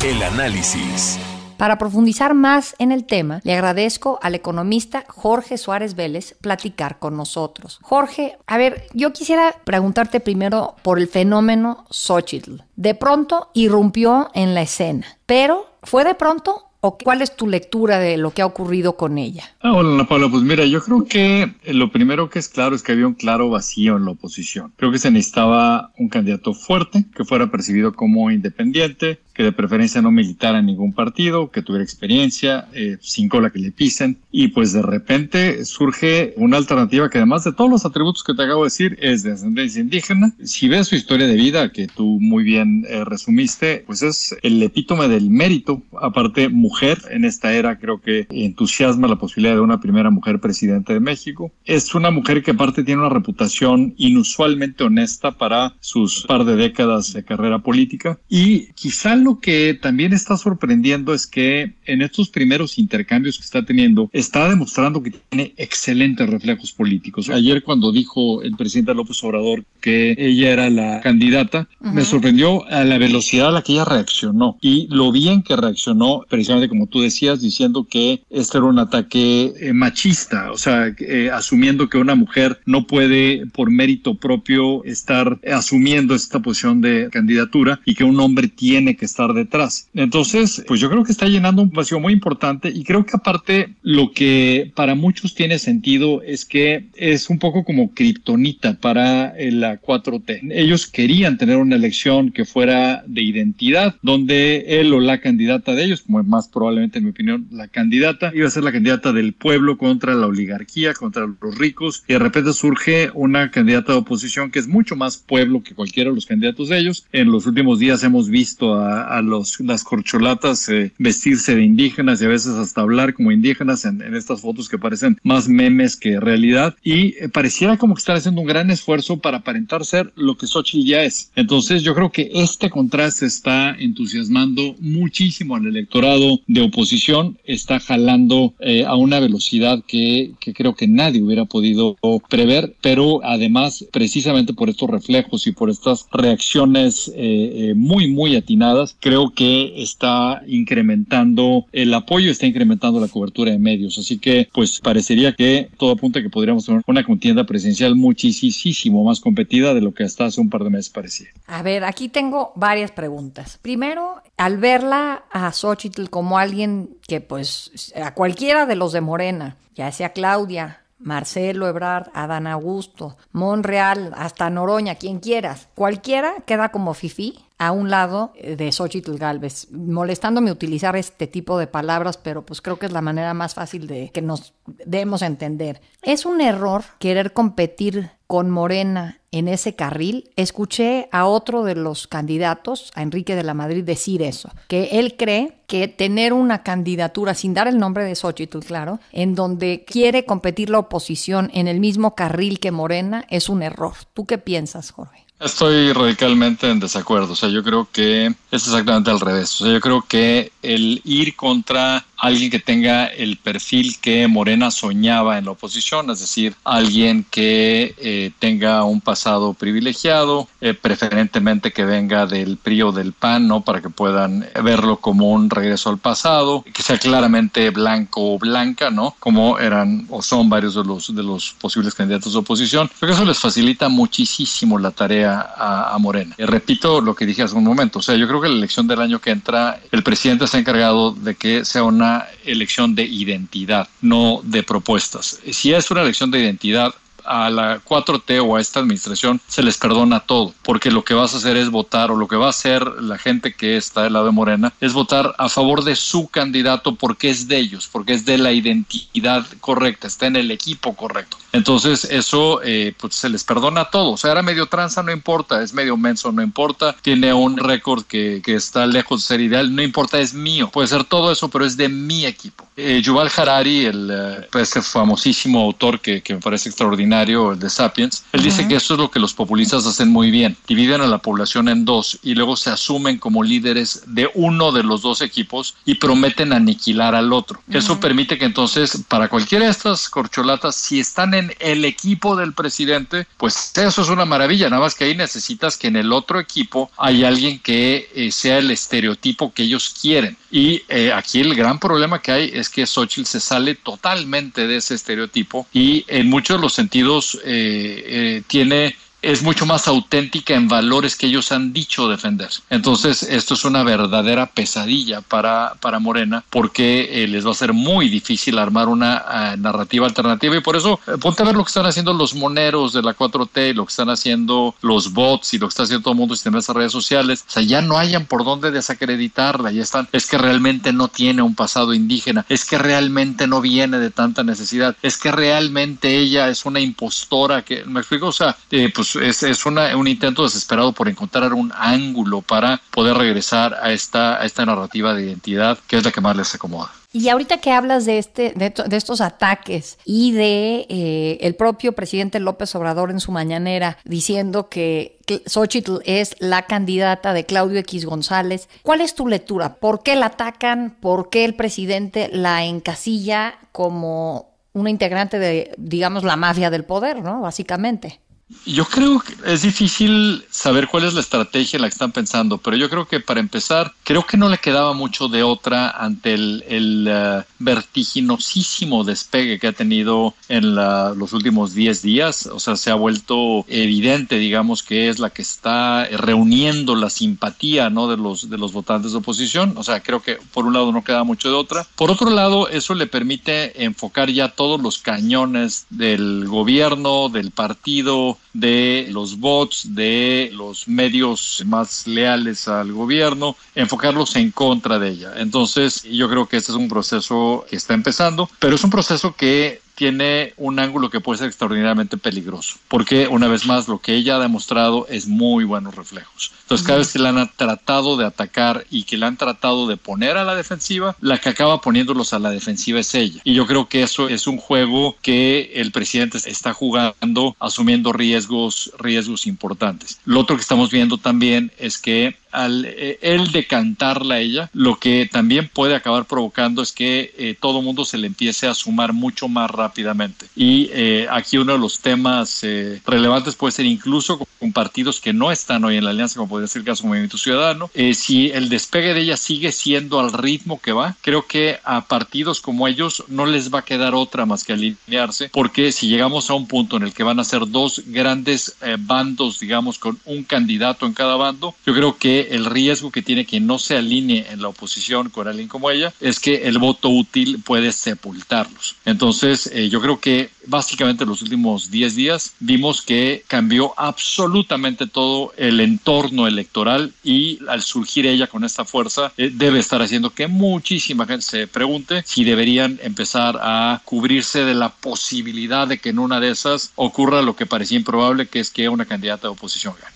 El 0.02 0.22
análisis. 0.22 1.18
Para 1.56 1.78
profundizar 1.78 2.34
más 2.34 2.74
en 2.78 2.92
el 2.92 3.04
tema, 3.04 3.40
le 3.44 3.54
agradezco 3.54 4.18
al 4.22 4.34
economista 4.34 5.04
Jorge 5.08 5.56
Suárez 5.58 5.94
Vélez 5.94 6.36
platicar 6.40 6.98
con 6.98 7.16
nosotros. 7.16 7.78
Jorge, 7.82 8.36
a 8.46 8.58
ver, 8.58 8.86
yo 8.92 9.12
quisiera 9.12 9.54
preguntarte 9.64 10.20
primero 10.20 10.76
por 10.82 10.98
el 10.98 11.08
fenómeno 11.08 11.86
Xochitl. 11.90 12.62
De 12.76 12.94
pronto 12.94 13.50
irrumpió 13.54 14.30
en 14.34 14.54
la 14.54 14.62
escena, 14.62 15.06
pero 15.24 15.66
¿fue 15.82 16.04
de 16.04 16.14
pronto 16.14 16.66
cuál 16.92 17.22
es 17.22 17.36
tu 17.36 17.46
lectura 17.46 17.98
de 17.98 18.16
lo 18.16 18.30
que 18.30 18.42
ha 18.42 18.46
ocurrido 18.46 18.96
con 18.96 19.18
ella? 19.18 19.44
Ah, 19.60 19.72
hola, 19.72 19.94
Ana 19.94 20.06
Paula. 20.06 20.28
Pues 20.28 20.42
mira, 20.42 20.64
yo 20.66 20.82
creo 20.82 21.04
que 21.04 21.54
lo 21.72 21.90
primero 21.90 22.30
que 22.30 22.38
es 22.38 22.48
claro 22.48 22.76
es 22.76 22.82
que 22.82 22.92
había 22.92 23.06
un 23.06 23.14
claro 23.14 23.50
vacío 23.50 23.96
en 23.96 24.04
la 24.04 24.12
oposición. 24.12 24.72
Creo 24.76 24.92
que 24.92 24.98
se 24.98 25.10
necesitaba 25.10 25.92
un 25.98 26.08
candidato 26.08 26.54
fuerte, 26.54 27.04
que 27.14 27.24
fuera 27.24 27.50
percibido 27.50 27.92
como 27.94 28.30
independiente, 28.30 29.20
que 29.36 29.42
de 29.42 29.52
preferencia 29.52 30.00
no 30.00 30.10
militara 30.10 30.60
en 30.60 30.66
ningún 30.66 30.94
partido, 30.94 31.50
que 31.50 31.60
tuviera 31.60 31.84
experiencia, 31.84 32.68
eh, 32.72 32.96
sin 33.02 33.28
cola 33.28 33.50
que 33.50 33.58
le 33.58 33.70
pisen. 33.70 34.16
Y 34.32 34.48
pues 34.48 34.72
de 34.72 34.80
repente 34.80 35.64
surge 35.66 36.32
una 36.38 36.56
alternativa 36.56 37.10
que 37.10 37.18
además 37.18 37.44
de 37.44 37.52
todos 37.52 37.70
los 37.70 37.84
atributos 37.84 38.24
que 38.24 38.32
te 38.32 38.42
acabo 38.42 38.62
de 38.62 38.68
decir, 38.68 38.98
es 39.02 39.22
de 39.22 39.32
ascendencia 39.32 39.82
indígena. 39.82 40.32
Si 40.42 40.68
ves 40.68 40.88
su 40.88 40.94
historia 40.94 41.26
de 41.26 41.34
vida, 41.34 41.70
que 41.70 41.86
tú 41.86 42.18
muy 42.18 42.44
bien 42.44 42.86
eh, 42.88 43.04
resumiste, 43.04 43.84
pues 43.86 44.02
es 44.02 44.34
el 44.42 44.62
epítome 44.62 45.06
del 45.06 45.28
mérito. 45.28 45.82
Aparte, 46.00 46.48
mujer 46.48 47.02
en 47.10 47.26
esta 47.26 47.52
era 47.52 47.78
creo 47.78 48.00
que 48.00 48.26
entusiasma 48.30 49.06
la 49.06 49.16
posibilidad 49.16 49.54
de 49.54 49.60
una 49.60 49.80
primera 49.80 50.08
mujer 50.08 50.40
presidente 50.40 50.94
de 50.94 51.00
México. 51.00 51.52
Es 51.66 51.94
una 51.94 52.10
mujer 52.10 52.42
que 52.42 52.52
aparte 52.52 52.84
tiene 52.84 53.02
una 53.02 53.10
reputación 53.10 53.92
inusualmente 53.98 54.82
honesta 54.84 55.32
para 55.32 55.74
sus 55.80 56.24
par 56.26 56.44
de 56.46 56.56
décadas 56.56 57.12
de 57.12 57.22
carrera 57.22 57.58
política 57.58 58.18
y 58.30 58.68
quizá 58.72 59.14
lo 59.26 59.40
que 59.40 59.74
también 59.74 60.12
está 60.12 60.36
sorprendiendo 60.36 61.12
es 61.12 61.26
que 61.26 61.72
en 61.84 62.00
estos 62.00 62.28
primeros 62.28 62.78
intercambios 62.78 63.38
que 63.38 63.44
está 63.44 63.64
teniendo, 63.64 64.08
está 64.12 64.48
demostrando 64.48 65.02
que 65.02 65.10
tiene 65.10 65.52
excelentes 65.56 66.30
reflejos 66.30 66.70
políticos. 66.70 67.28
Ayer 67.28 67.64
cuando 67.64 67.90
dijo 67.90 68.40
el 68.42 68.54
presidente 68.54 68.94
López 68.94 69.22
Obrador 69.24 69.64
que 69.80 70.14
ella 70.16 70.52
era 70.52 70.70
la 70.70 71.00
candidata, 71.00 71.66
me 71.80 72.04
sorprendió 72.04 72.64
a 72.68 72.84
la 72.84 72.98
velocidad 72.98 73.48
a 73.48 73.50
la 73.50 73.62
que 73.62 73.72
ella 73.72 73.84
reaccionó 73.84 74.58
y 74.60 74.86
lo 74.90 75.10
bien 75.10 75.42
que 75.42 75.56
reaccionó, 75.56 76.24
precisamente 76.28 76.68
como 76.68 76.86
tú 76.86 77.00
decías, 77.00 77.40
diciendo 77.40 77.84
que 77.90 78.22
este 78.30 78.58
era 78.58 78.66
un 78.66 78.78
ataque 78.78 79.52
eh, 79.58 79.72
machista, 79.72 80.52
o 80.52 80.56
sea, 80.56 80.94
eh, 81.00 81.30
asumiendo 81.32 81.88
que 81.88 81.98
una 81.98 82.14
mujer 82.14 82.60
no 82.64 82.86
puede 82.86 83.46
por 83.46 83.72
mérito 83.72 84.14
propio 84.14 84.84
estar 84.84 85.40
asumiendo 85.52 86.14
esta 86.14 86.38
posición 86.38 86.80
de 86.80 87.08
candidatura 87.10 87.80
y 87.84 87.96
que 87.96 88.04
un 88.04 88.20
hombre 88.20 88.46
tiene 88.46 88.94
que 88.96 89.04
estar 89.04 89.15
estar 89.16 89.32
detrás. 89.32 89.88
Entonces, 89.94 90.62
pues 90.68 90.78
yo 90.78 90.90
creo 90.90 91.02
que 91.02 91.12
está 91.12 91.26
llenando 91.26 91.62
un 91.62 91.70
vacío 91.70 91.98
muy 91.98 92.12
importante 92.12 92.68
y 92.68 92.84
creo 92.84 93.06
que 93.06 93.16
aparte 93.16 93.74
lo 93.82 94.12
que 94.12 94.70
para 94.74 94.94
muchos 94.94 95.34
tiene 95.34 95.58
sentido 95.58 96.20
es 96.22 96.44
que 96.44 96.88
es 96.94 97.30
un 97.30 97.38
poco 97.38 97.64
como 97.64 97.94
kriptonita 97.94 98.74
para 98.74 99.28
eh, 99.38 99.50
la 99.50 99.80
4T. 99.80 100.50
Ellos 100.52 100.86
querían 100.86 101.38
tener 101.38 101.56
una 101.56 101.76
elección 101.76 102.30
que 102.30 102.44
fuera 102.44 103.04
de 103.06 103.22
identidad, 103.22 103.96
donde 104.02 104.80
él 104.80 104.92
o 104.92 105.00
la 105.00 105.20
candidata 105.20 105.74
de 105.74 105.84
ellos, 105.84 106.02
como 106.02 106.22
más 106.22 106.48
probablemente 106.48 106.98
en 106.98 107.04
mi 107.04 107.10
opinión 107.10 107.46
la 107.50 107.68
candidata, 107.68 108.32
iba 108.34 108.46
a 108.46 108.50
ser 108.50 108.64
la 108.64 108.72
candidata 108.72 109.12
del 109.12 109.32
pueblo 109.32 109.78
contra 109.78 110.14
la 110.14 110.26
oligarquía, 110.26 110.92
contra 110.92 111.26
los 111.26 111.56
ricos, 111.56 112.04
y 112.06 112.12
de 112.12 112.18
repente 112.18 112.52
surge 112.52 113.10
una 113.14 113.50
candidata 113.50 113.92
de 113.92 113.98
oposición 113.98 114.50
que 114.50 114.58
es 114.58 114.68
mucho 114.68 114.94
más 114.94 115.16
pueblo 115.16 115.62
que 115.62 115.74
cualquiera 115.74 116.10
de 116.10 116.16
los 116.16 116.26
candidatos 116.26 116.68
de 116.68 116.78
ellos. 116.78 117.06
En 117.12 117.30
los 117.30 117.46
últimos 117.46 117.78
días 117.78 118.02
hemos 118.04 118.28
visto 118.28 118.74
a 118.74 119.05
a, 119.06 119.22
los, 119.22 119.60
las 119.60 119.84
corcholatas 119.84 120.68
eh, 120.68 120.92
vestirse 120.98 121.54
de 121.54 121.64
indígenas 121.64 122.20
y 122.20 122.24
a 122.24 122.28
veces 122.28 122.54
hasta 122.54 122.80
hablar 122.80 123.14
como 123.14 123.32
indígenas 123.32 123.84
en, 123.84 124.02
estas 124.14 124.40
fotos 124.40 124.68
que 124.68 124.78
parecen 124.78 125.18
más 125.22 125.48
memes 125.48 125.96
que 125.96 126.20
realidad. 126.20 126.74
Y 126.82 127.14
eh, 127.16 127.28
pareciera 127.28 127.76
como 127.76 127.94
que 127.94 128.00
están 128.00 128.16
haciendo 128.16 128.40
un 128.40 128.46
gran 128.46 128.70
esfuerzo 128.70 129.18
para 129.18 129.38
aparentar 129.38 129.84
ser 129.84 130.12
lo 130.16 130.36
que 130.36 130.46
Xochitl 130.46 130.86
ya 130.86 131.02
es. 131.02 131.30
Entonces 131.36 131.82
yo 131.82 131.94
creo 131.94 132.10
que 132.10 132.30
este 132.34 132.70
contraste 132.70 133.26
está 133.26 133.70
entusiasmando 133.78 134.74
muchísimo 134.80 135.56
al 135.56 135.66
electorado 135.66 136.40
de 136.46 136.62
oposición, 136.62 137.38
está 137.44 137.80
jalando 137.80 138.54
eh, 138.60 138.84
a 138.84 138.96
una 138.96 139.20
velocidad 139.20 139.82
que, 139.86 140.32
que 140.40 140.52
creo 140.52 140.74
que 140.74 140.88
nadie 140.88 141.22
hubiera 141.22 141.44
podido 141.44 141.96
prever, 142.28 142.74
pero 142.80 143.20
además 143.24 143.84
precisamente 143.92 144.54
por 144.54 144.68
estos 144.68 144.90
reflejos 144.90 145.46
y 145.46 145.52
por 145.52 145.70
estas 145.70 146.06
reacciones 146.12 147.08
eh, 147.08 147.14
eh, 147.16 147.74
muy, 147.74 148.08
muy 148.08 148.36
atinadas, 148.36 148.95
creo 149.00 149.30
que 149.30 149.82
está 149.82 150.42
incrementando 150.46 151.66
el 151.72 151.92
apoyo, 151.94 152.30
está 152.30 152.46
incrementando 152.46 153.00
la 153.00 153.08
cobertura 153.08 153.52
de 153.52 153.58
medios. 153.58 153.98
Así 153.98 154.18
que, 154.18 154.48
pues 154.52 154.80
parecería 154.80 155.32
que 155.34 155.68
todo 155.76 155.92
apunta 155.92 156.18
a 156.18 156.22
que 156.22 156.30
podríamos 156.30 156.66
tener 156.66 156.82
una 156.86 157.04
contienda 157.04 157.44
presidencial 157.44 157.94
muchísimo 157.94 159.04
más 159.04 159.20
competida 159.20 159.74
de 159.74 159.80
lo 159.80 159.94
que 159.94 160.04
hasta 160.04 160.26
hace 160.26 160.40
un 160.40 160.50
par 160.50 160.64
de 160.64 160.70
meses 160.70 160.90
parecía. 160.90 161.28
A 161.46 161.62
ver, 161.62 161.84
aquí 161.84 162.08
tengo 162.08 162.52
varias 162.56 162.90
preguntas. 162.90 163.58
Primero, 163.62 164.22
al 164.36 164.58
verla 164.58 165.24
a 165.30 165.52
Xochitl 165.52 166.08
como 166.08 166.38
alguien 166.38 166.90
que, 167.06 167.20
pues, 167.20 167.92
a 167.94 168.14
cualquiera 168.14 168.66
de 168.66 168.76
los 168.76 168.92
de 168.92 169.00
Morena, 169.00 169.56
ya 169.74 169.90
sea 169.92 170.12
Claudia, 170.12 170.80
Marcelo 170.98 171.68
Ebrard, 171.68 172.08
Adán 172.14 172.46
Augusto, 172.46 173.16
Monreal, 173.32 174.12
hasta 174.16 174.48
Noroña, 174.48 174.94
quien 174.94 175.20
quieras. 175.20 175.68
Cualquiera 175.74 176.34
queda 176.46 176.70
como 176.70 176.94
fifí 176.94 177.34
a 177.58 177.72
un 177.72 177.90
lado 177.90 178.32
de 178.34 178.70
Xochitl 178.70 179.16
Galvez, 179.16 179.68
molestándome 179.70 180.52
utilizar 180.52 180.96
este 180.96 181.26
tipo 181.26 181.58
de 181.58 181.66
palabras, 181.66 182.16
pero 182.16 182.44
pues 182.44 182.60
creo 182.60 182.78
que 182.78 182.86
es 182.86 182.92
la 182.92 183.02
manera 183.02 183.34
más 183.34 183.54
fácil 183.54 183.86
de 183.86 184.10
que 184.10 184.22
nos 184.22 184.52
demos 184.66 185.22
a 185.22 185.26
entender. 185.26 185.80
Es 186.02 186.26
un 186.26 186.40
error 186.40 186.84
querer 186.98 187.32
competir 187.32 188.10
con 188.26 188.50
Morena 188.50 189.20
en 189.30 189.48
ese 189.48 189.74
carril. 189.74 190.30
Escuché 190.36 191.08
a 191.12 191.26
otro 191.26 191.62
de 191.62 191.74
los 191.74 192.06
candidatos, 192.06 192.90
a 192.94 193.02
Enrique 193.02 193.36
de 193.36 193.42
la 193.42 193.54
Madrid, 193.54 193.84
decir 193.84 194.22
eso, 194.22 194.50
que 194.68 194.98
él 194.98 195.16
cree 195.16 195.58
que 195.66 195.88
tener 195.88 196.32
una 196.32 196.62
candidatura, 196.62 197.34
sin 197.34 197.54
dar 197.54 197.68
el 197.68 197.78
nombre 197.78 198.04
de 198.04 198.14
Xochitl, 198.14 198.60
claro, 198.60 199.00
en 199.12 199.34
donde 199.34 199.84
quiere 199.86 200.24
competir 200.24 200.70
la 200.70 200.78
oposición 200.78 201.50
en 201.54 201.68
el 201.68 201.80
mismo 201.80 202.14
carril 202.14 202.60
que 202.60 202.70
Morena, 202.70 203.26
es 203.28 203.48
un 203.48 203.62
error. 203.62 203.94
¿Tú 204.14 204.26
qué 204.26 204.38
piensas, 204.38 204.90
Jorge? 204.90 205.25
Estoy 205.38 205.92
radicalmente 205.92 206.70
en 206.70 206.80
desacuerdo. 206.80 207.34
O 207.34 207.36
sea, 207.36 207.50
yo 207.50 207.62
creo 207.62 207.86
que 207.92 208.26
es 208.26 208.66
exactamente 208.66 209.10
al 209.10 209.20
revés. 209.20 209.60
O 209.60 209.64
sea, 209.64 209.74
yo 209.74 209.80
creo 209.82 210.02
que 210.02 210.50
el 210.62 211.02
ir 211.04 211.36
contra 211.36 212.06
alguien 212.16 212.50
que 212.50 212.58
tenga 212.58 213.06
el 213.06 213.36
perfil 213.36 213.98
que 214.00 214.26
Morena 214.26 214.70
soñaba 214.70 215.36
en 215.36 215.44
la 215.44 215.50
oposición, 215.50 216.10
es 216.10 216.20
decir, 216.20 216.54
alguien 216.64 217.26
que 217.30 217.94
eh, 217.98 218.30
tenga 218.38 218.84
un 218.84 219.02
pasado 219.02 219.52
privilegiado, 219.52 220.48
eh, 220.62 220.72
preferentemente 220.72 221.72
que 221.72 221.84
venga 221.84 222.26
del 222.26 222.56
PRI 222.56 222.82
o 222.82 222.92
del 222.92 223.12
PAN, 223.12 223.46
¿no? 223.46 223.60
Para 223.60 223.82
que 223.82 223.90
puedan 223.90 224.48
verlo 224.62 224.96
como 224.98 225.30
un 225.30 225.50
regreso 225.50 225.90
al 225.90 225.98
pasado, 225.98 226.64
que 226.72 226.82
sea 226.82 226.98
claramente 226.98 227.68
blanco 227.70 228.34
o 228.34 228.38
blanca, 228.38 228.90
¿no? 228.90 229.14
Como 229.18 229.58
eran 229.58 230.06
o 230.08 230.22
son 230.22 230.48
varios 230.48 230.74
de 230.74 230.84
los, 230.84 231.14
de 231.14 231.22
los 231.22 231.52
posibles 231.60 231.94
candidatos 231.94 232.32
de 232.32 232.38
oposición. 232.38 232.90
Creo 232.98 233.10
que 233.10 233.14
eso 233.14 233.24
les 233.24 233.38
facilita 233.38 233.88
muchísimo 233.88 234.78
la 234.78 234.90
tarea 234.90 235.25
a, 235.26 235.96
Morena. 235.98 236.34
Y 236.38 236.44
repito 236.44 237.00
lo 237.00 237.14
que 237.14 237.26
dije 237.26 237.42
hace 237.42 237.54
un 237.54 237.64
momento, 237.64 238.00
o 238.00 238.02
sea, 238.02 238.16
yo 238.16 238.28
creo 238.28 238.40
que 238.40 238.48
la 238.48 238.56
elección 238.56 238.86
del 238.86 239.00
año 239.00 239.20
que 239.20 239.30
entra, 239.30 239.80
el 239.90 240.02
presidente 240.02 240.44
está 240.44 240.58
encargado 240.58 241.12
de 241.12 241.34
que 241.34 241.64
sea 241.64 241.82
una 241.82 242.26
elección 242.44 242.94
de 242.94 243.04
identidad, 243.04 243.88
no 244.02 244.40
de 244.42 244.62
propuestas. 244.62 245.40
Si 245.50 245.72
es 245.72 245.90
una 245.90 246.02
elección 246.02 246.30
de 246.30 246.40
identidad, 246.40 246.94
a 247.26 247.50
la 247.50 247.80
4T 247.80 248.40
o 248.42 248.56
a 248.56 248.60
esta 248.60 248.80
administración 248.80 249.40
se 249.46 249.62
les 249.62 249.76
perdona 249.76 250.20
todo, 250.20 250.54
porque 250.62 250.90
lo 250.90 251.04
que 251.04 251.14
vas 251.14 251.34
a 251.34 251.38
hacer 251.38 251.56
es 251.56 251.70
votar, 251.70 252.10
o 252.10 252.16
lo 252.16 252.28
que 252.28 252.36
va 252.36 252.46
a 252.46 252.50
hacer 252.50 252.86
la 253.02 253.18
gente 253.18 253.54
que 253.54 253.76
está 253.76 254.04
del 254.04 254.14
lado 254.14 254.26
de 254.26 254.32
Morena, 254.32 254.72
es 254.80 254.92
votar 254.92 255.34
a 255.38 255.48
favor 255.48 255.84
de 255.84 255.96
su 255.96 256.28
candidato 256.28 256.94
porque 256.94 257.28
es 257.30 257.48
de 257.48 257.58
ellos, 257.58 257.88
porque 257.90 258.14
es 258.14 258.24
de 258.24 258.38
la 258.38 258.52
identidad 258.52 259.46
correcta, 259.60 260.06
está 260.06 260.26
en 260.26 260.36
el 260.36 260.50
equipo 260.50 260.94
correcto. 260.94 261.36
Entonces 261.56 262.04
eso 262.10 262.60
eh, 262.62 262.92
pues 262.98 263.14
se 263.14 263.30
les 263.30 263.42
perdona 263.42 263.86
todo. 263.86 264.12
O 264.12 264.16
sea, 264.18 264.32
era 264.32 264.42
medio 264.42 264.66
tranza, 264.66 265.02
no 265.02 265.10
importa, 265.10 265.62
es 265.62 265.72
medio 265.72 265.96
menso, 265.96 266.30
no 266.30 266.42
importa, 266.42 266.94
tiene 267.00 267.32
un 267.32 267.56
récord 267.56 268.04
que, 268.04 268.42
que, 268.44 268.54
está 268.54 268.86
lejos 268.86 269.22
de 269.22 269.26
ser 269.26 269.40
ideal, 269.40 269.74
no 269.74 269.82
importa, 269.82 270.20
es 270.20 270.34
mío. 270.34 270.70
Puede 270.70 270.88
ser 270.88 271.04
todo 271.04 271.32
eso, 271.32 271.48
pero 271.48 271.64
es 271.64 271.76
de 271.76 271.88
mi 271.88 272.26
equipo. 272.26 272.66
Eh, 272.76 273.00
Yuval 273.02 273.30
Harari, 273.34 273.86
el 273.86 274.10
eh, 274.12 274.48
pues, 274.52 274.68
este 274.68 274.82
famosísimo 274.82 275.62
autor 275.62 276.00
que, 276.00 276.20
que 276.20 276.34
me 276.34 276.40
parece 276.40 276.68
extraordinario, 276.68 277.52
el 277.52 277.58
de 277.58 277.70
Sapiens, 277.70 278.24
él 278.32 278.42
dice 278.42 278.68
que 278.68 278.76
esto 278.76 278.94
es 278.94 279.00
lo 279.00 279.10
que 279.10 279.18
los 279.18 279.32
populistas 279.32 279.86
hacen 279.86 280.10
muy 280.10 280.30
bien. 280.30 280.56
Dividen 280.68 281.00
a 281.00 281.06
la 281.06 281.18
población 281.18 281.70
en 281.70 281.86
dos 281.86 282.18
y 282.22 282.34
luego 282.34 282.54
se 282.56 282.68
asumen 282.68 283.16
como 283.16 283.42
líderes 283.42 284.02
de 284.06 284.28
uno 284.34 284.72
de 284.72 284.82
los 284.82 285.00
dos 285.00 285.22
equipos 285.22 285.74
y 285.86 285.94
prometen 285.94 286.52
aniquilar 286.52 287.14
al 287.14 287.32
otro. 287.32 287.62
Eso 287.70 287.98
permite 287.98 288.36
que 288.36 288.44
entonces 288.44 289.04
para 289.08 289.28
cualquiera 289.28 289.64
de 289.64 289.70
estas 289.70 290.10
corcholatas, 290.10 290.76
si 290.76 291.00
están 291.00 291.32
en 291.32 291.45
el 291.58 291.84
equipo 291.84 292.36
del 292.36 292.52
presidente, 292.52 293.26
pues 293.36 293.72
eso 293.76 294.02
es 294.02 294.08
una 294.08 294.24
maravilla. 294.24 294.68
Nada 294.68 294.82
más 294.82 294.94
que 294.94 295.04
ahí 295.04 295.14
necesitas 295.14 295.76
que 295.76 295.88
en 295.88 295.96
el 295.96 296.12
otro 296.12 296.40
equipo 296.40 296.90
hay 296.96 297.24
alguien 297.24 297.58
que 297.58 298.08
eh, 298.14 298.30
sea 298.30 298.58
el 298.58 298.70
estereotipo 298.70 299.52
que 299.52 299.64
ellos 299.64 299.94
quieren. 300.00 300.36
Y 300.50 300.82
eh, 300.88 301.12
aquí 301.12 301.40
el 301.40 301.54
gran 301.54 301.78
problema 301.78 302.22
que 302.22 302.32
hay 302.32 302.50
es 302.54 302.68
que 302.68 302.86
Xochitl 302.86 303.26
se 303.26 303.40
sale 303.40 303.74
totalmente 303.74 304.66
de 304.66 304.76
ese 304.76 304.94
estereotipo 304.94 305.66
y 305.72 306.04
en 306.08 306.28
muchos 306.28 306.56
de 306.56 306.62
los 306.62 306.72
sentidos 306.72 307.38
eh, 307.44 308.42
tiene 308.46 308.96
es 309.22 309.42
mucho 309.42 309.66
más 309.66 309.88
auténtica 309.88 310.54
en 310.54 310.68
valores 310.68 311.16
que 311.16 311.26
ellos 311.26 311.50
han 311.52 311.72
dicho 311.72 312.08
defender. 312.08 312.50
Entonces, 312.70 313.22
esto 313.22 313.54
es 313.54 313.64
una 313.64 313.82
verdadera 313.82 314.46
pesadilla 314.46 315.20
para, 315.20 315.74
para 315.80 315.98
Morena 315.98 316.44
porque 316.50 317.24
eh, 317.24 317.28
les 317.28 317.46
va 317.46 317.50
a 317.50 317.54
ser 317.54 317.72
muy 317.72 318.08
difícil 318.08 318.58
armar 318.58 318.88
una 318.88 319.16
eh, 319.16 319.56
narrativa 319.56 320.06
alternativa 320.06 320.56
y 320.56 320.60
por 320.60 320.76
eso 320.76 321.00
eh, 321.06 321.12
ponte 321.20 321.42
a 321.42 321.46
ver 321.46 321.56
lo 321.56 321.64
que 321.64 321.68
están 321.68 321.86
haciendo 321.86 322.12
los 322.12 322.34
moneros 322.34 322.92
de 322.92 323.02
la 323.02 323.16
4T, 323.16 323.74
lo 323.74 323.86
que 323.86 323.90
están 323.90 324.10
haciendo 324.10 324.74
los 324.82 325.12
bots 325.12 325.54
y 325.54 325.58
lo 325.58 325.66
que 325.66 325.70
está 325.70 325.82
haciendo 325.84 326.02
todo 326.02 326.12
el 326.12 326.18
mundo 326.18 326.34
en 326.44 326.52
las 326.52 326.68
redes 326.68 326.92
sociales. 326.92 327.44
O 327.48 327.50
sea, 327.50 327.62
ya 327.62 327.80
no 327.80 327.98
hayan 327.98 328.26
por 328.26 328.44
dónde 328.44 328.70
desacreditarla, 328.70 329.72
ya 329.72 329.82
están. 329.82 330.08
Es 330.12 330.26
que 330.26 330.38
realmente 330.38 330.92
no 330.92 331.08
tiene 331.08 331.42
un 331.42 331.54
pasado 331.54 331.94
indígena, 331.94 332.44
es 332.48 332.64
que 332.64 332.78
realmente 332.78 333.46
no 333.46 333.60
viene 333.60 333.98
de 333.98 334.10
tanta 334.10 334.44
necesidad, 334.44 334.96
es 335.02 335.16
que 335.16 335.32
realmente 335.32 336.16
ella 336.16 336.48
es 336.48 336.64
una 336.64 336.80
impostora 336.80 337.62
que, 337.62 337.84
me 337.84 338.00
explico, 338.00 338.28
o 338.28 338.32
sea, 338.32 338.56
pues 338.94 339.05
es, 339.14 339.66
un 339.66 340.08
intento 340.08 340.42
desesperado 340.42 340.92
por 340.92 341.08
encontrar 341.08 341.52
un 341.54 341.72
ángulo 341.76 342.42
para 342.42 342.80
poder 342.90 343.16
regresar 343.16 343.74
a 343.80 343.92
esta, 343.92 344.40
a 344.40 344.44
esta 344.44 344.66
narrativa 344.66 345.14
de 345.14 345.24
identidad 345.26 345.78
que 345.86 345.96
es 345.96 346.04
la 346.04 346.10
que 346.10 346.20
más 346.20 346.36
les 346.36 346.54
acomoda. 346.54 346.90
Y 347.12 347.30
ahorita 347.30 347.58
que 347.58 347.72
hablas 347.72 348.04
de, 348.04 348.18
este, 348.18 348.52
de, 348.54 348.96
estos 348.96 349.22
ataques 349.22 349.96
y 350.04 350.32
de 350.32 350.86
eh, 350.90 351.38
el 351.40 351.54
propio 351.54 351.92
presidente 351.92 352.40
López 352.40 352.74
Obrador 352.74 353.10
en 353.10 353.20
su 353.20 353.32
mañanera 353.32 353.96
diciendo 354.04 354.68
que 354.68 355.18
Xochitl 355.46 356.00
es 356.04 356.36
la 356.40 356.66
candidata 356.66 357.32
de 357.32 357.46
Claudio 357.46 357.78
X 357.78 358.04
González, 358.04 358.68
¿cuál 358.82 359.00
es 359.00 359.14
tu 359.14 359.28
lectura? 359.28 359.76
¿Por 359.76 360.02
qué 360.02 360.14
la 360.14 360.26
atacan? 360.26 360.96
¿Por 361.00 361.30
qué 361.30 361.46
el 361.46 361.54
presidente 361.54 362.28
la 362.30 362.64
encasilla 362.66 363.54
como 363.72 364.50
una 364.74 364.90
integrante 364.90 365.38
de, 365.38 365.72
digamos, 365.78 366.22
la 366.22 366.36
mafia 366.36 366.68
del 366.68 366.84
poder, 366.84 367.22
¿no? 367.22 367.40
Básicamente. 367.40 368.20
Yo 368.64 368.84
creo 368.84 369.18
que 369.18 369.34
es 369.52 369.62
difícil 369.62 370.44
saber 370.50 370.86
cuál 370.86 371.02
es 371.02 371.14
la 371.14 371.20
estrategia 371.20 371.78
en 371.78 371.82
la 371.82 371.88
que 371.88 371.94
están 371.94 372.12
pensando, 372.12 372.58
pero 372.58 372.76
yo 372.76 372.88
creo 372.88 373.08
que 373.08 373.18
para 373.18 373.40
empezar, 373.40 373.92
creo 374.04 374.24
que 374.24 374.36
no 374.36 374.48
le 374.48 374.58
quedaba 374.58 374.92
mucho 374.92 375.26
de 375.26 375.42
otra 375.42 375.90
ante 375.90 376.34
el, 376.34 377.06
eh, 377.08 377.42
vertiginosísimo 377.58 379.02
despegue 379.02 379.58
que 379.58 379.66
ha 379.66 379.72
tenido 379.72 380.34
en 380.48 380.76
los 380.76 381.32
últimos 381.32 381.74
10 381.74 382.02
días. 382.02 382.46
O 382.46 382.60
sea, 382.60 382.76
se 382.76 382.92
ha 382.92 382.94
vuelto 382.94 383.64
evidente, 383.66 384.38
digamos, 384.38 384.84
que 384.84 385.08
es 385.08 385.18
la 385.18 385.30
que 385.30 385.42
está 385.42 386.04
reuniendo 386.04 386.94
la 386.94 387.10
simpatía 387.10 387.90
de, 387.90 388.16
los, 388.16 388.48
de 388.48 388.58
los 388.58 388.72
votantes 388.72 389.10
de 389.10 389.18
oposición. 389.18 389.74
O 389.76 389.82
sea, 389.82 390.00
creo 390.00 390.22
que 390.22 390.38
por 390.52 390.66
un 390.66 390.74
lado 390.74 390.92
no 390.92 391.02
queda 391.02 391.24
mucho 391.24 391.48
de 391.48 391.56
otra. 391.56 391.84
Por 391.96 392.12
otro 392.12 392.30
lado, 392.30 392.68
eso 392.68 392.94
le 392.94 393.08
permite 393.08 393.84
enfocar 393.84 394.30
ya 394.30 394.50
todos 394.50 394.80
los 394.80 394.98
cañones 394.98 395.86
del 395.90 396.46
gobierno, 396.46 397.28
del 397.28 397.50
partido, 397.50 398.35
de 398.52 399.08
los 399.10 399.38
bots, 399.38 399.94
de 399.94 400.50
los 400.54 400.88
medios 400.88 401.62
más 401.66 402.06
leales 402.06 402.68
al 402.68 402.92
gobierno, 402.92 403.56
enfocarlos 403.74 404.36
en 404.36 404.50
contra 404.50 404.98
de 404.98 405.10
ella. 405.10 405.32
Entonces, 405.36 406.02
yo 406.02 406.28
creo 406.28 406.46
que 406.46 406.56
este 406.56 406.72
es 406.72 406.78
un 406.78 406.88
proceso 406.88 407.64
que 407.68 407.76
está 407.76 407.94
empezando, 407.94 408.48
pero 408.58 408.76
es 408.76 408.84
un 408.84 408.90
proceso 408.90 409.34
que 409.34 409.80
tiene 409.96 410.52
un 410.58 410.78
ángulo 410.78 411.10
que 411.10 411.20
puede 411.20 411.38
ser 411.38 411.48
extraordinariamente 411.48 412.18
peligroso, 412.18 412.76
porque 412.86 413.26
una 413.26 413.48
vez 413.48 413.66
más 413.66 413.88
lo 413.88 413.98
que 413.98 414.14
ella 414.14 414.36
ha 414.36 414.40
demostrado 414.40 415.06
es 415.08 415.26
muy 415.26 415.64
buenos 415.64 415.94
reflejos. 415.94 416.52
Entonces, 416.62 416.86
cada 416.86 416.98
vez 416.98 417.12
que 417.12 417.18
la 417.18 417.30
han 417.30 417.50
tratado 417.56 418.16
de 418.16 418.26
atacar 418.26 418.86
y 418.90 419.04
que 419.04 419.16
la 419.16 419.28
han 419.28 419.36
tratado 419.36 419.86
de 419.86 419.96
poner 419.96 420.36
a 420.36 420.44
la 420.44 420.54
defensiva, 420.54 421.16
la 421.20 421.38
que 421.38 421.48
acaba 421.48 421.80
poniéndolos 421.80 422.32
a 422.32 422.38
la 422.38 422.50
defensiva 422.50 423.00
es 423.00 423.14
ella. 423.14 423.40
Y 423.44 423.54
yo 423.54 423.66
creo 423.66 423.88
que 423.88 424.02
eso 424.02 424.28
es 424.28 424.46
un 424.46 424.58
juego 424.58 425.16
que 425.22 425.72
el 425.76 425.92
presidente 425.92 426.38
está 426.44 426.74
jugando 426.74 427.56
asumiendo 427.60 428.12
riesgos, 428.12 428.92
riesgos 428.98 429.46
importantes. 429.46 430.18
Lo 430.24 430.40
otro 430.40 430.56
que 430.56 430.62
estamos 430.62 430.90
viendo 430.90 431.18
también 431.18 431.72
es 431.78 431.98
que 431.98 432.36
al 432.56 432.86
eh, 432.86 433.18
él 433.20 433.52
decantarla 433.52 434.36
a 434.36 434.40
ella, 434.40 434.70
lo 434.72 434.98
que 434.98 435.28
también 435.30 435.68
puede 435.68 435.94
acabar 435.94 436.24
provocando 436.24 436.80
es 436.80 436.90
que 436.90 437.34
eh, 437.36 437.54
todo 437.60 437.82
mundo 437.82 438.06
se 438.06 438.16
le 438.16 438.26
empiece 438.26 438.66
a 438.66 438.74
sumar 438.74 439.12
mucho 439.12 439.46
más 439.46 439.70
rápidamente. 439.70 440.46
Y 440.56 440.88
eh, 440.92 441.26
aquí 441.30 441.58
uno 441.58 441.74
de 441.74 441.78
los 441.78 442.00
temas 442.00 442.64
relevantes 443.04 443.54
puede 443.56 443.72
ser 443.72 443.84
incluso 443.84 444.38
con 444.58 444.72
partidos 444.72 445.20
que 445.20 445.34
no 445.34 445.52
están 445.52 445.84
hoy 445.84 445.98
en 445.98 446.04
la 446.04 446.10
alianza, 446.10 446.36
como 446.36 446.48
podría 446.48 446.66
ser 446.66 446.80
el 446.80 446.86
caso 446.86 447.02
del 447.02 447.08
Movimiento 447.10 447.36
Ciudadano. 447.36 447.90
si 448.14 448.50
el 448.50 448.70
despegue 448.70 449.12
de 449.12 449.20
ella 449.20 449.36
sigue 449.36 449.70
siendo 449.70 450.18
al 450.18 450.32
ritmo 450.32 450.80
que 450.80 450.92
va, 450.92 451.14
creo 451.20 451.46
que 451.46 451.78
a 451.84 452.06
partidos 452.06 452.60
como 452.60 452.88
ellos 452.88 453.24
no 453.28 453.44
les 453.44 453.72
va 453.72 453.80
a 453.80 453.84
quedar 453.84 454.14
otra 454.14 454.46
más 454.46 454.64
que 454.64 454.72
alinearse, 454.72 455.50
porque 455.50 455.92
si 455.92 456.08
llegamos 456.08 456.48
a 456.48 456.54
un 456.54 456.66
punto 456.66 456.96
en 456.96 457.02
el 457.02 457.12
que 457.12 457.22
van 457.22 457.38
a 457.38 457.44
ser 457.44 457.68
dos 457.68 458.02
grandes 458.06 458.76
bandos, 459.00 459.60
digamos, 459.60 459.98
con 459.98 460.18
un 460.24 460.42
candidato 460.44 461.04
en 461.04 461.12
cada 461.12 461.36
bando, 461.36 461.74
yo 461.84 461.94
creo 461.94 462.16
que 462.16 462.45
el 462.50 462.64
riesgo 462.64 463.10
que 463.10 463.22
tiene 463.22 463.44
que 463.44 463.60
no 463.60 463.78
se 463.78 463.96
alinee 463.96 464.46
en 464.50 464.62
la 464.62 464.68
oposición 464.68 465.30
con 465.30 465.48
alguien 465.48 465.68
como 465.68 465.90
ella 465.90 466.12
es 466.20 466.40
que 466.40 466.66
el 466.68 466.78
voto 466.78 467.08
útil 467.08 467.62
puede 467.64 467.92
sepultarlos. 467.92 468.96
Entonces, 469.04 469.70
eh, 469.72 469.88
yo 469.88 470.00
creo 470.00 470.20
que 470.20 470.50
básicamente 470.66 471.24
en 471.24 471.30
los 471.30 471.42
últimos 471.42 471.90
10 471.90 472.16
días 472.16 472.54
vimos 472.60 473.02
que 473.02 473.44
cambió 473.46 473.94
absolutamente 473.96 475.06
todo 475.06 475.52
el 475.56 475.80
entorno 475.80 476.46
electoral 476.46 477.12
y 477.22 477.58
al 477.68 477.82
surgir 477.82 478.26
ella 478.26 478.46
con 478.46 478.64
esta 478.64 478.84
fuerza 478.84 479.32
eh, 479.36 479.50
debe 479.52 479.78
estar 479.78 480.02
haciendo 480.02 480.30
que 480.30 480.48
muchísima 480.48 481.26
gente 481.26 481.44
se 481.44 481.66
pregunte 481.66 482.22
si 482.26 482.44
deberían 482.44 482.98
empezar 483.02 483.58
a 483.60 484.02
cubrirse 484.04 484.64
de 484.64 484.74
la 484.74 484.90
posibilidad 484.90 485.86
de 485.86 485.98
que 485.98 486.10
en 486.10 486.18
una 486.18 486.40
de 486.40 486.50
esas 486.50 486.92
ocurra 486.96 487.42
lo 487.42 487.56
que 487.56 487.66
parecía 487.66 487.98
improbable, 487.98 488.46
que 488.46 488.60
es 488.60 488.70
que 488.70 488.88
una 488.88 489.06
candidata 489.06 489.48
de 489.48 489.52
oposición 489.52 489.94
gane. 490.00 490.15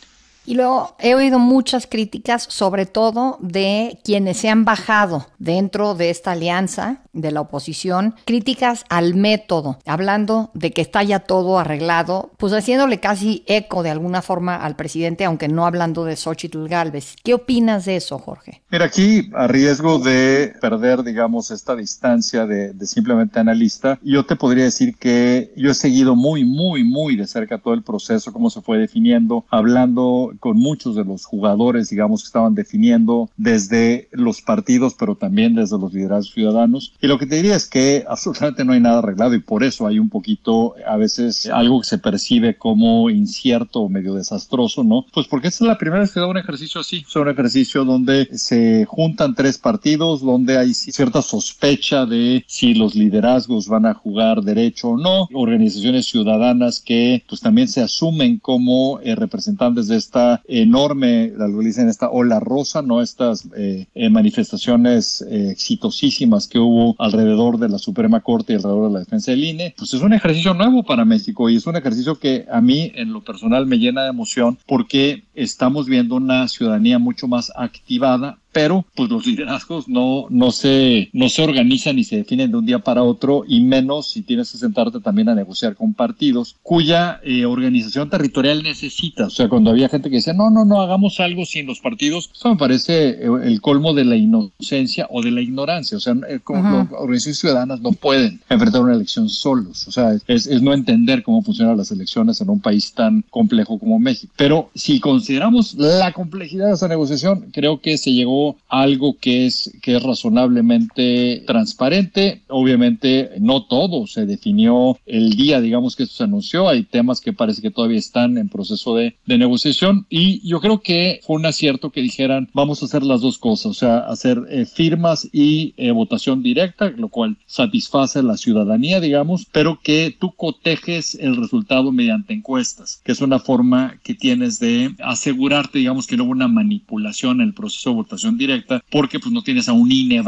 Y 0.50 0.56
luego 0.56 0.96
he 0.98 1.14
oído 1.14 1.38
muchas 1.38 1.86
críticas, 1.86 2.44
sobre 2.48 2.84
todo 2.84 3.38
de 3.40 4.00
quienes 4.02 4.38
se 4.38 4.48
han 4.48 4.64
bajado 4.64 5.28
dentro 5.38 5.94
de 5.94 6.10
esta 6.10 6.32
alianza 6.32 7.04
de 7.12 7.30
la 7.30 7.40
oposición, 7.40 8.16
críticas 8.24 8.84
al 8.88 9.14
método, 9.14 9.78
hablando 9.86 10.50
de 10.54 10.72
que 10.72 10.80
está 10.80 11.04
ya 11.04 11.20
todo 11.20 11.58
arreglado, 11.58 12.32
pues 12.36 12.52
haciéndole 12.52 12.98
casi 12.98 13.44
eco 13.46 13.84
de 13.84 13.90
alguna 13.90 14.22
forma 14.22 14.56
al 14.56 14.74
presidente, 14.74 15.24
aunque 15.24 15.46
no 15.46 15.66
hablando 15.66 16.04
de 16.04 16.16
Xochitl 16.16 16.66
Galvez. 16.66 17.14
¿Qué 17.22 17.34
opinas 17.34 17.84
de 17.84 17.96
eso, 17.96 18.18
Jorge? 18.18 18.62
Mira, 18.70 18.86
aquí 18.86 19.30
a 19.34 19.46
riesgo 19.46 20.00
de 20.00 20.54
perder, 20.60 21.04
digamos, 21.04 21.52
esta 21.52 21.76
distancia 21.76 22.46
de, 22.46 22.72
de 22.72 22.86
simplemente 22.86 23.38
analista, 23.38 24.00
yo 24.02 24.26
te 24.26 24.34
podría 24.34 24.64
decir 24.64 24.96
que 24.96 25.52
yo 25.56 25.70
he 25.70 25.74
seguido 25.74 26.16
muy, 26.16 26.44
muy, 26.44 26.82
muy 26.82 27.14
de 27.14 27.28
cerca 27.28 27.58
todo 27.58 27.74
el 27.74 27.84
proceso, 27.84 28.32
cómo 28.32 28.50
se 28.50 28.60
fue 28.60 28.78
definiendo, 28.78 29.44
hablando 29.50 30.32
con 30.40 30.58
muchos 30.58 30.96
de 30.96 31.04
los 31.04 31.24
jugadores, 31.24 31.90
digamos, 31.90 32.22
que 32.22 32.26
estaban 32.26 32.54
definiendo 32.54 33.30
desde 33.36 34.08
los 34.12 34.42
partidos, 34.42 34.94
pero 34.98 35.14
también 35.14 35.54
desde 35.54 35.78
los 35.78 35.92
liderazgos 35.92 36.34
ciudadanos. 36.34 36.94
Y 37.00 37.06
lo 37.06 37.18
que 37.18 37.26
te 37.26 37.36
diría 37.36 37.56
es 37.56 37.68
que 37.68 38.04
absolutamente 38.08 38.64
no 38.64 38.72
hay 38.72 38.80
nada 38.80 38.98
arreglado 38.98 39.34
y 39.34 39.40
por 39.40 39.62
eso 39.62 39.86
hay 39.86 39.98
un 39.98 40.08
poquito, 40.08 40.74
a 40.86 40.96
veces, 40.96 41.46
algo 41.46 41.80
que 41.80 41.86
se 41.86 41.98
percibe 41.98 42.56
como 42.56 43.10
incierto 43.10 43.80
o 43.80 43.88
medio 43.88 44.14
desastroso, 44.14 44.82
¿no? 44.82 45.06
Pues 45.12 45.26
porque 45.28 45.48
esta 45.48 45.64
es 45.64 45.68
la 45.68 45.78
primera 45.78 46.00
vez 46.00 46.12
que 46.12 46.20
da 46.20 46.26
un 46.26 46.38
ejercicio 46.38 46.80
así, 46.80 47.04
es 47.06 47.16
un 47.16 47.28
ejercicio 47.28 47.84
donde 47.84 48.28
se 48.32 48.86
juntan 48.86 49.34
tres 49.34 49.58
partidos, 49.58 50.22
donde 50.22 50.56
hay 50.58 50.74
cierta 50.74 51.22
sospecha 51.22 52.06
de 52.06 52.44
si 52.46 52.74
los 52.74 52.94
liderazgos 52.94 53.68
van 53.68 53.86
a 53.86 53.94
jugar 53.94 54.42
derecho 54.42 54.90
o 54.90 54.96
no, 54.96 55.28
organizaciones 55.32 56.06
ciudadanas 56.06 56.80
que 56.80 57.22
pues 57.28 57.40
también 57.40 57.68
se 57.68 57.82
asumen 57.82 58.38
como 58.38 59.00
eh, 59.00 59.14
representantes 59.14 59.88
de 59.88 59.96
esta 59.96 60.19
enorme, 60.46 61.32
lo 61.36 61.60
dicen 61.60 61.88
esta 61.88 62.10
ola 62.10 62.40
rosa, 62.40 62.82
¿no? 62.82 63.00
Estas 63.02 63.48
eh, 63.56 63.86
eh, 63.94 64.10
manifestaciones 64.10 65.22
eh, 65.22 65.50
exitosísimas 65.50 66.48
que 66.48 66.58
hubo 66.58 66.94
alrededor 66.98 67.58
de 67.58 67.68
la 67.68 67.78
Suprema 67.78 68.20
Corte 68.20 68.52
y 68.52 68.56
alrededor 68.56 68.88
de 68.88 68.92
la 68.94 68.98
defensa 69.00 69.30
del 69.30 69.44
INE, 69.44 69.74
pues 69.76 69.94
es 69.94 70.00
un 70.02 70.12
ejercicio 70.12 70.54
nuevo 70.54 70.82
para 70.82 71.04
México 71.04 71.48
y 71.48 71.56
es 71.56 71.66
un 71.66 71.76
ejercicio 71.76 72.18
que 72.18 72.46
a 72.50 72.60
mí 72.60 72.92
en 72.94 73.12
lo 73.12 73.22
personal 73.22 73.66
me 73.66 73.78
llena 73.78 74.02
de 74.02 74.10
emoción 74.10 74.58
porque 74.66 75.24
estamos 75.42 75.86
viendo 75.86 76.16
una 76.16 76.48
ciudadanía 76.48 76.98
mucho 76.98 77.28
más 77.28 77.52
activada 77.56 78.38
pero 78.52 78.84
pues 78.94 79.08
los 79.10 79.26
liderazgos 79.26 79.88
no, 79.88 80.26
no, 80.28 80.50
se, 80.50 81.08
no 81.12 81.28
se 81.28 81.42
organizan 81.42 81.98
y 81.98 82.04
se 82.04 82.16
definen 82.16 82.50
de 82.50 82.56
un 82.56 82.66
día 82.66 82.80
para 82.80 83.02
otro 83.02 83.44
y 83.46 83.60
menos 83.60 84.08
si 84.10 84.22
tienes 84.22 84.50
que 84.50 84.58
sentarte 84.58 85.00
también 85.00 85.28
a 85.28 85.34
negociar 85.34 85.76
con 85.76 85.94
partidos 85.94 86.56
cuya 86.62 87.20
eh, 87.22 87.44
organización 87.44 88.10
territorial 88.10 88.62
necesita. 88.62 89.26
O 89.26 89.30
sea, 89.30 89.48
cuando 89.48 89.70
había 89.70 89.88
gente 89.88 90.10
que 90.10 90.16
decía, 90.16 90.32
no, 90.32 90.50
no, 90.50 90.64
no, 90.64 90.80
hagamos 90.80 91.20
algo 91.20 91.44
sin 91.44 91.66
los 91.66 91.80
partidos, 91.80 92.30
eso 92.34 92.48
me 92.48 92.56
parece 92.56 93.10
eh, 93.10 93.28
el 93.44 93.60
colmo 93.60 93.94
de 93.94 94.04
la 94.04 94.16
inocencia 94.16 95.06
o 95.10 95.22
de 95.22 95.30
la 95.30 95.40
ignorancia. 95.40 95.96
O 95.96 96.00
sea, 96.00 96.14
eh, 96.28 96.40
las 96.44 96.92
organizaciones 96.92 97.38
ciudadanas 97.38 97.80
no 97.80 97.92
pueden 97.92 98.40
enfrentar 98.48 98.82
una 98.82 98.94
elección 98.94 99.28
solos. 99.28 99.86
O 99.86 99.92
sea, 99.92 100.12
es, 100.26 100.46
es 100.46 100.62
no 100.62 100.72
entender 100.72 101.22
cómo 101.22 101.42
funcionan 101.42 101.76
las 101.76 101.90
elecciones 101.92 102.40
en 102.40 102.50
un 102.50 102.60
país 102.60 102.92
tan 102.92 103.24
complejo 103.30 103.78
como 103.78 103.98
México. 103.98 104.32
Pero 104.36 104.70
si 104.74 104.98
consideramos 105.30 105.74
la 105.74 106.10
complejidad 106.10 106.66
de 106.66 106.74
esa 106.74 106.88
negociación, 106.88 107.50
creo 107.52 107.80
que 107.80 107.98
se 107.98 108.12
llegó 108.12 108.56
algo 108.68 109.16
que 109.20 109.46
es, 109.46 109.70
que 109.80 109.94
es 109.94 110.02
razonablemente 110.02 111.44
transparente. 111.46 112.42
Obviamente 112.48 113.30
no 113.38 113.62
todo 113.62 114.08
se 114.08 114.26
definió 114.26 114.98
el 115.06 115.34
día, 115.34 115.60
digamos, 115.60 115.94
que 115.94 116.02
esto 116.02 116.16
se 116.16 116.24
anunció. 116.24 116.68
Hay 116.68 116.82
temas 116.82 117.20
que 117.20 117.32
parece 117.32 117.62
que 117.62 117.70
todavía 117.70 118.00
están 118.00 118.38
en 118.38 118.48
proceso 118.48 118.96
de, 118.96 119.14
de 119.24 119.38
negociación 119.38 120.04
y 120.10 120.44
yo 120.48 120.60
creo 120.60 120.80
que 120.80 121.20
fue 121.22 121.36
un 121.36 121.46
acierto 121.46 121.90
que 121.90 122.02
dijeran 122.02 122.48
vamos 122.52 122.82
a 122.82 122.86
hacer 122.86 123.04
las 123.04 123.20
dos 123.20 123.38
cosas, 123.38 123.66
o 123.66 123.74
sea, 123.74 123.98
hacer 123.98 124.42
eh, 124.50 124.66
firmas 124.66 125.28
y 125.30 125.74
eh, 125.76 125.92
votación 125.92 126.42
directa, 126.42 126.90
lo 126.90 127.08
cual 127.08 127.36
satisface 127.46 128.18
a 128.18 128.22
la 128.22 128.36
ciudadanía, 128.36 128.98
digamos, 128.98 129.46
pero 129.52 129.78
que 129.80 130.12
tú 130.18 130.32
cotejes 130.32 131.14
el 131.14 131.36
resultado 131.36 131.92
mediante 131.92 132.34
encuestas, 132.34 133.00
que 133.04 133.12
es 133.12 133.20
una 133.20 133.38
forma 133.38 134.00
que 134.02 134.14
tienes 134.14 134.58
de 134.58 134.92
asegurarte, 135.20 135.78
digamos, 135.78 136.06
que 136.06 136.16
no 136.16 136.24
hubo 136.24 136.32
una 136.32 136.48
manipulación 136.48 137.42
en 137.42 137.48
el 137.48 137.54
proceso 137.54 137.90
de 137.90 137.96
votación 137.96 138.38
directa 138.38 138.82
porque 138.90 139.20
pues 139.20 139.32
no 139.32 139.42
tienes 139.42 139.68
a 139.68 139.74
un 139.74 139.92
INE 139.92 140.22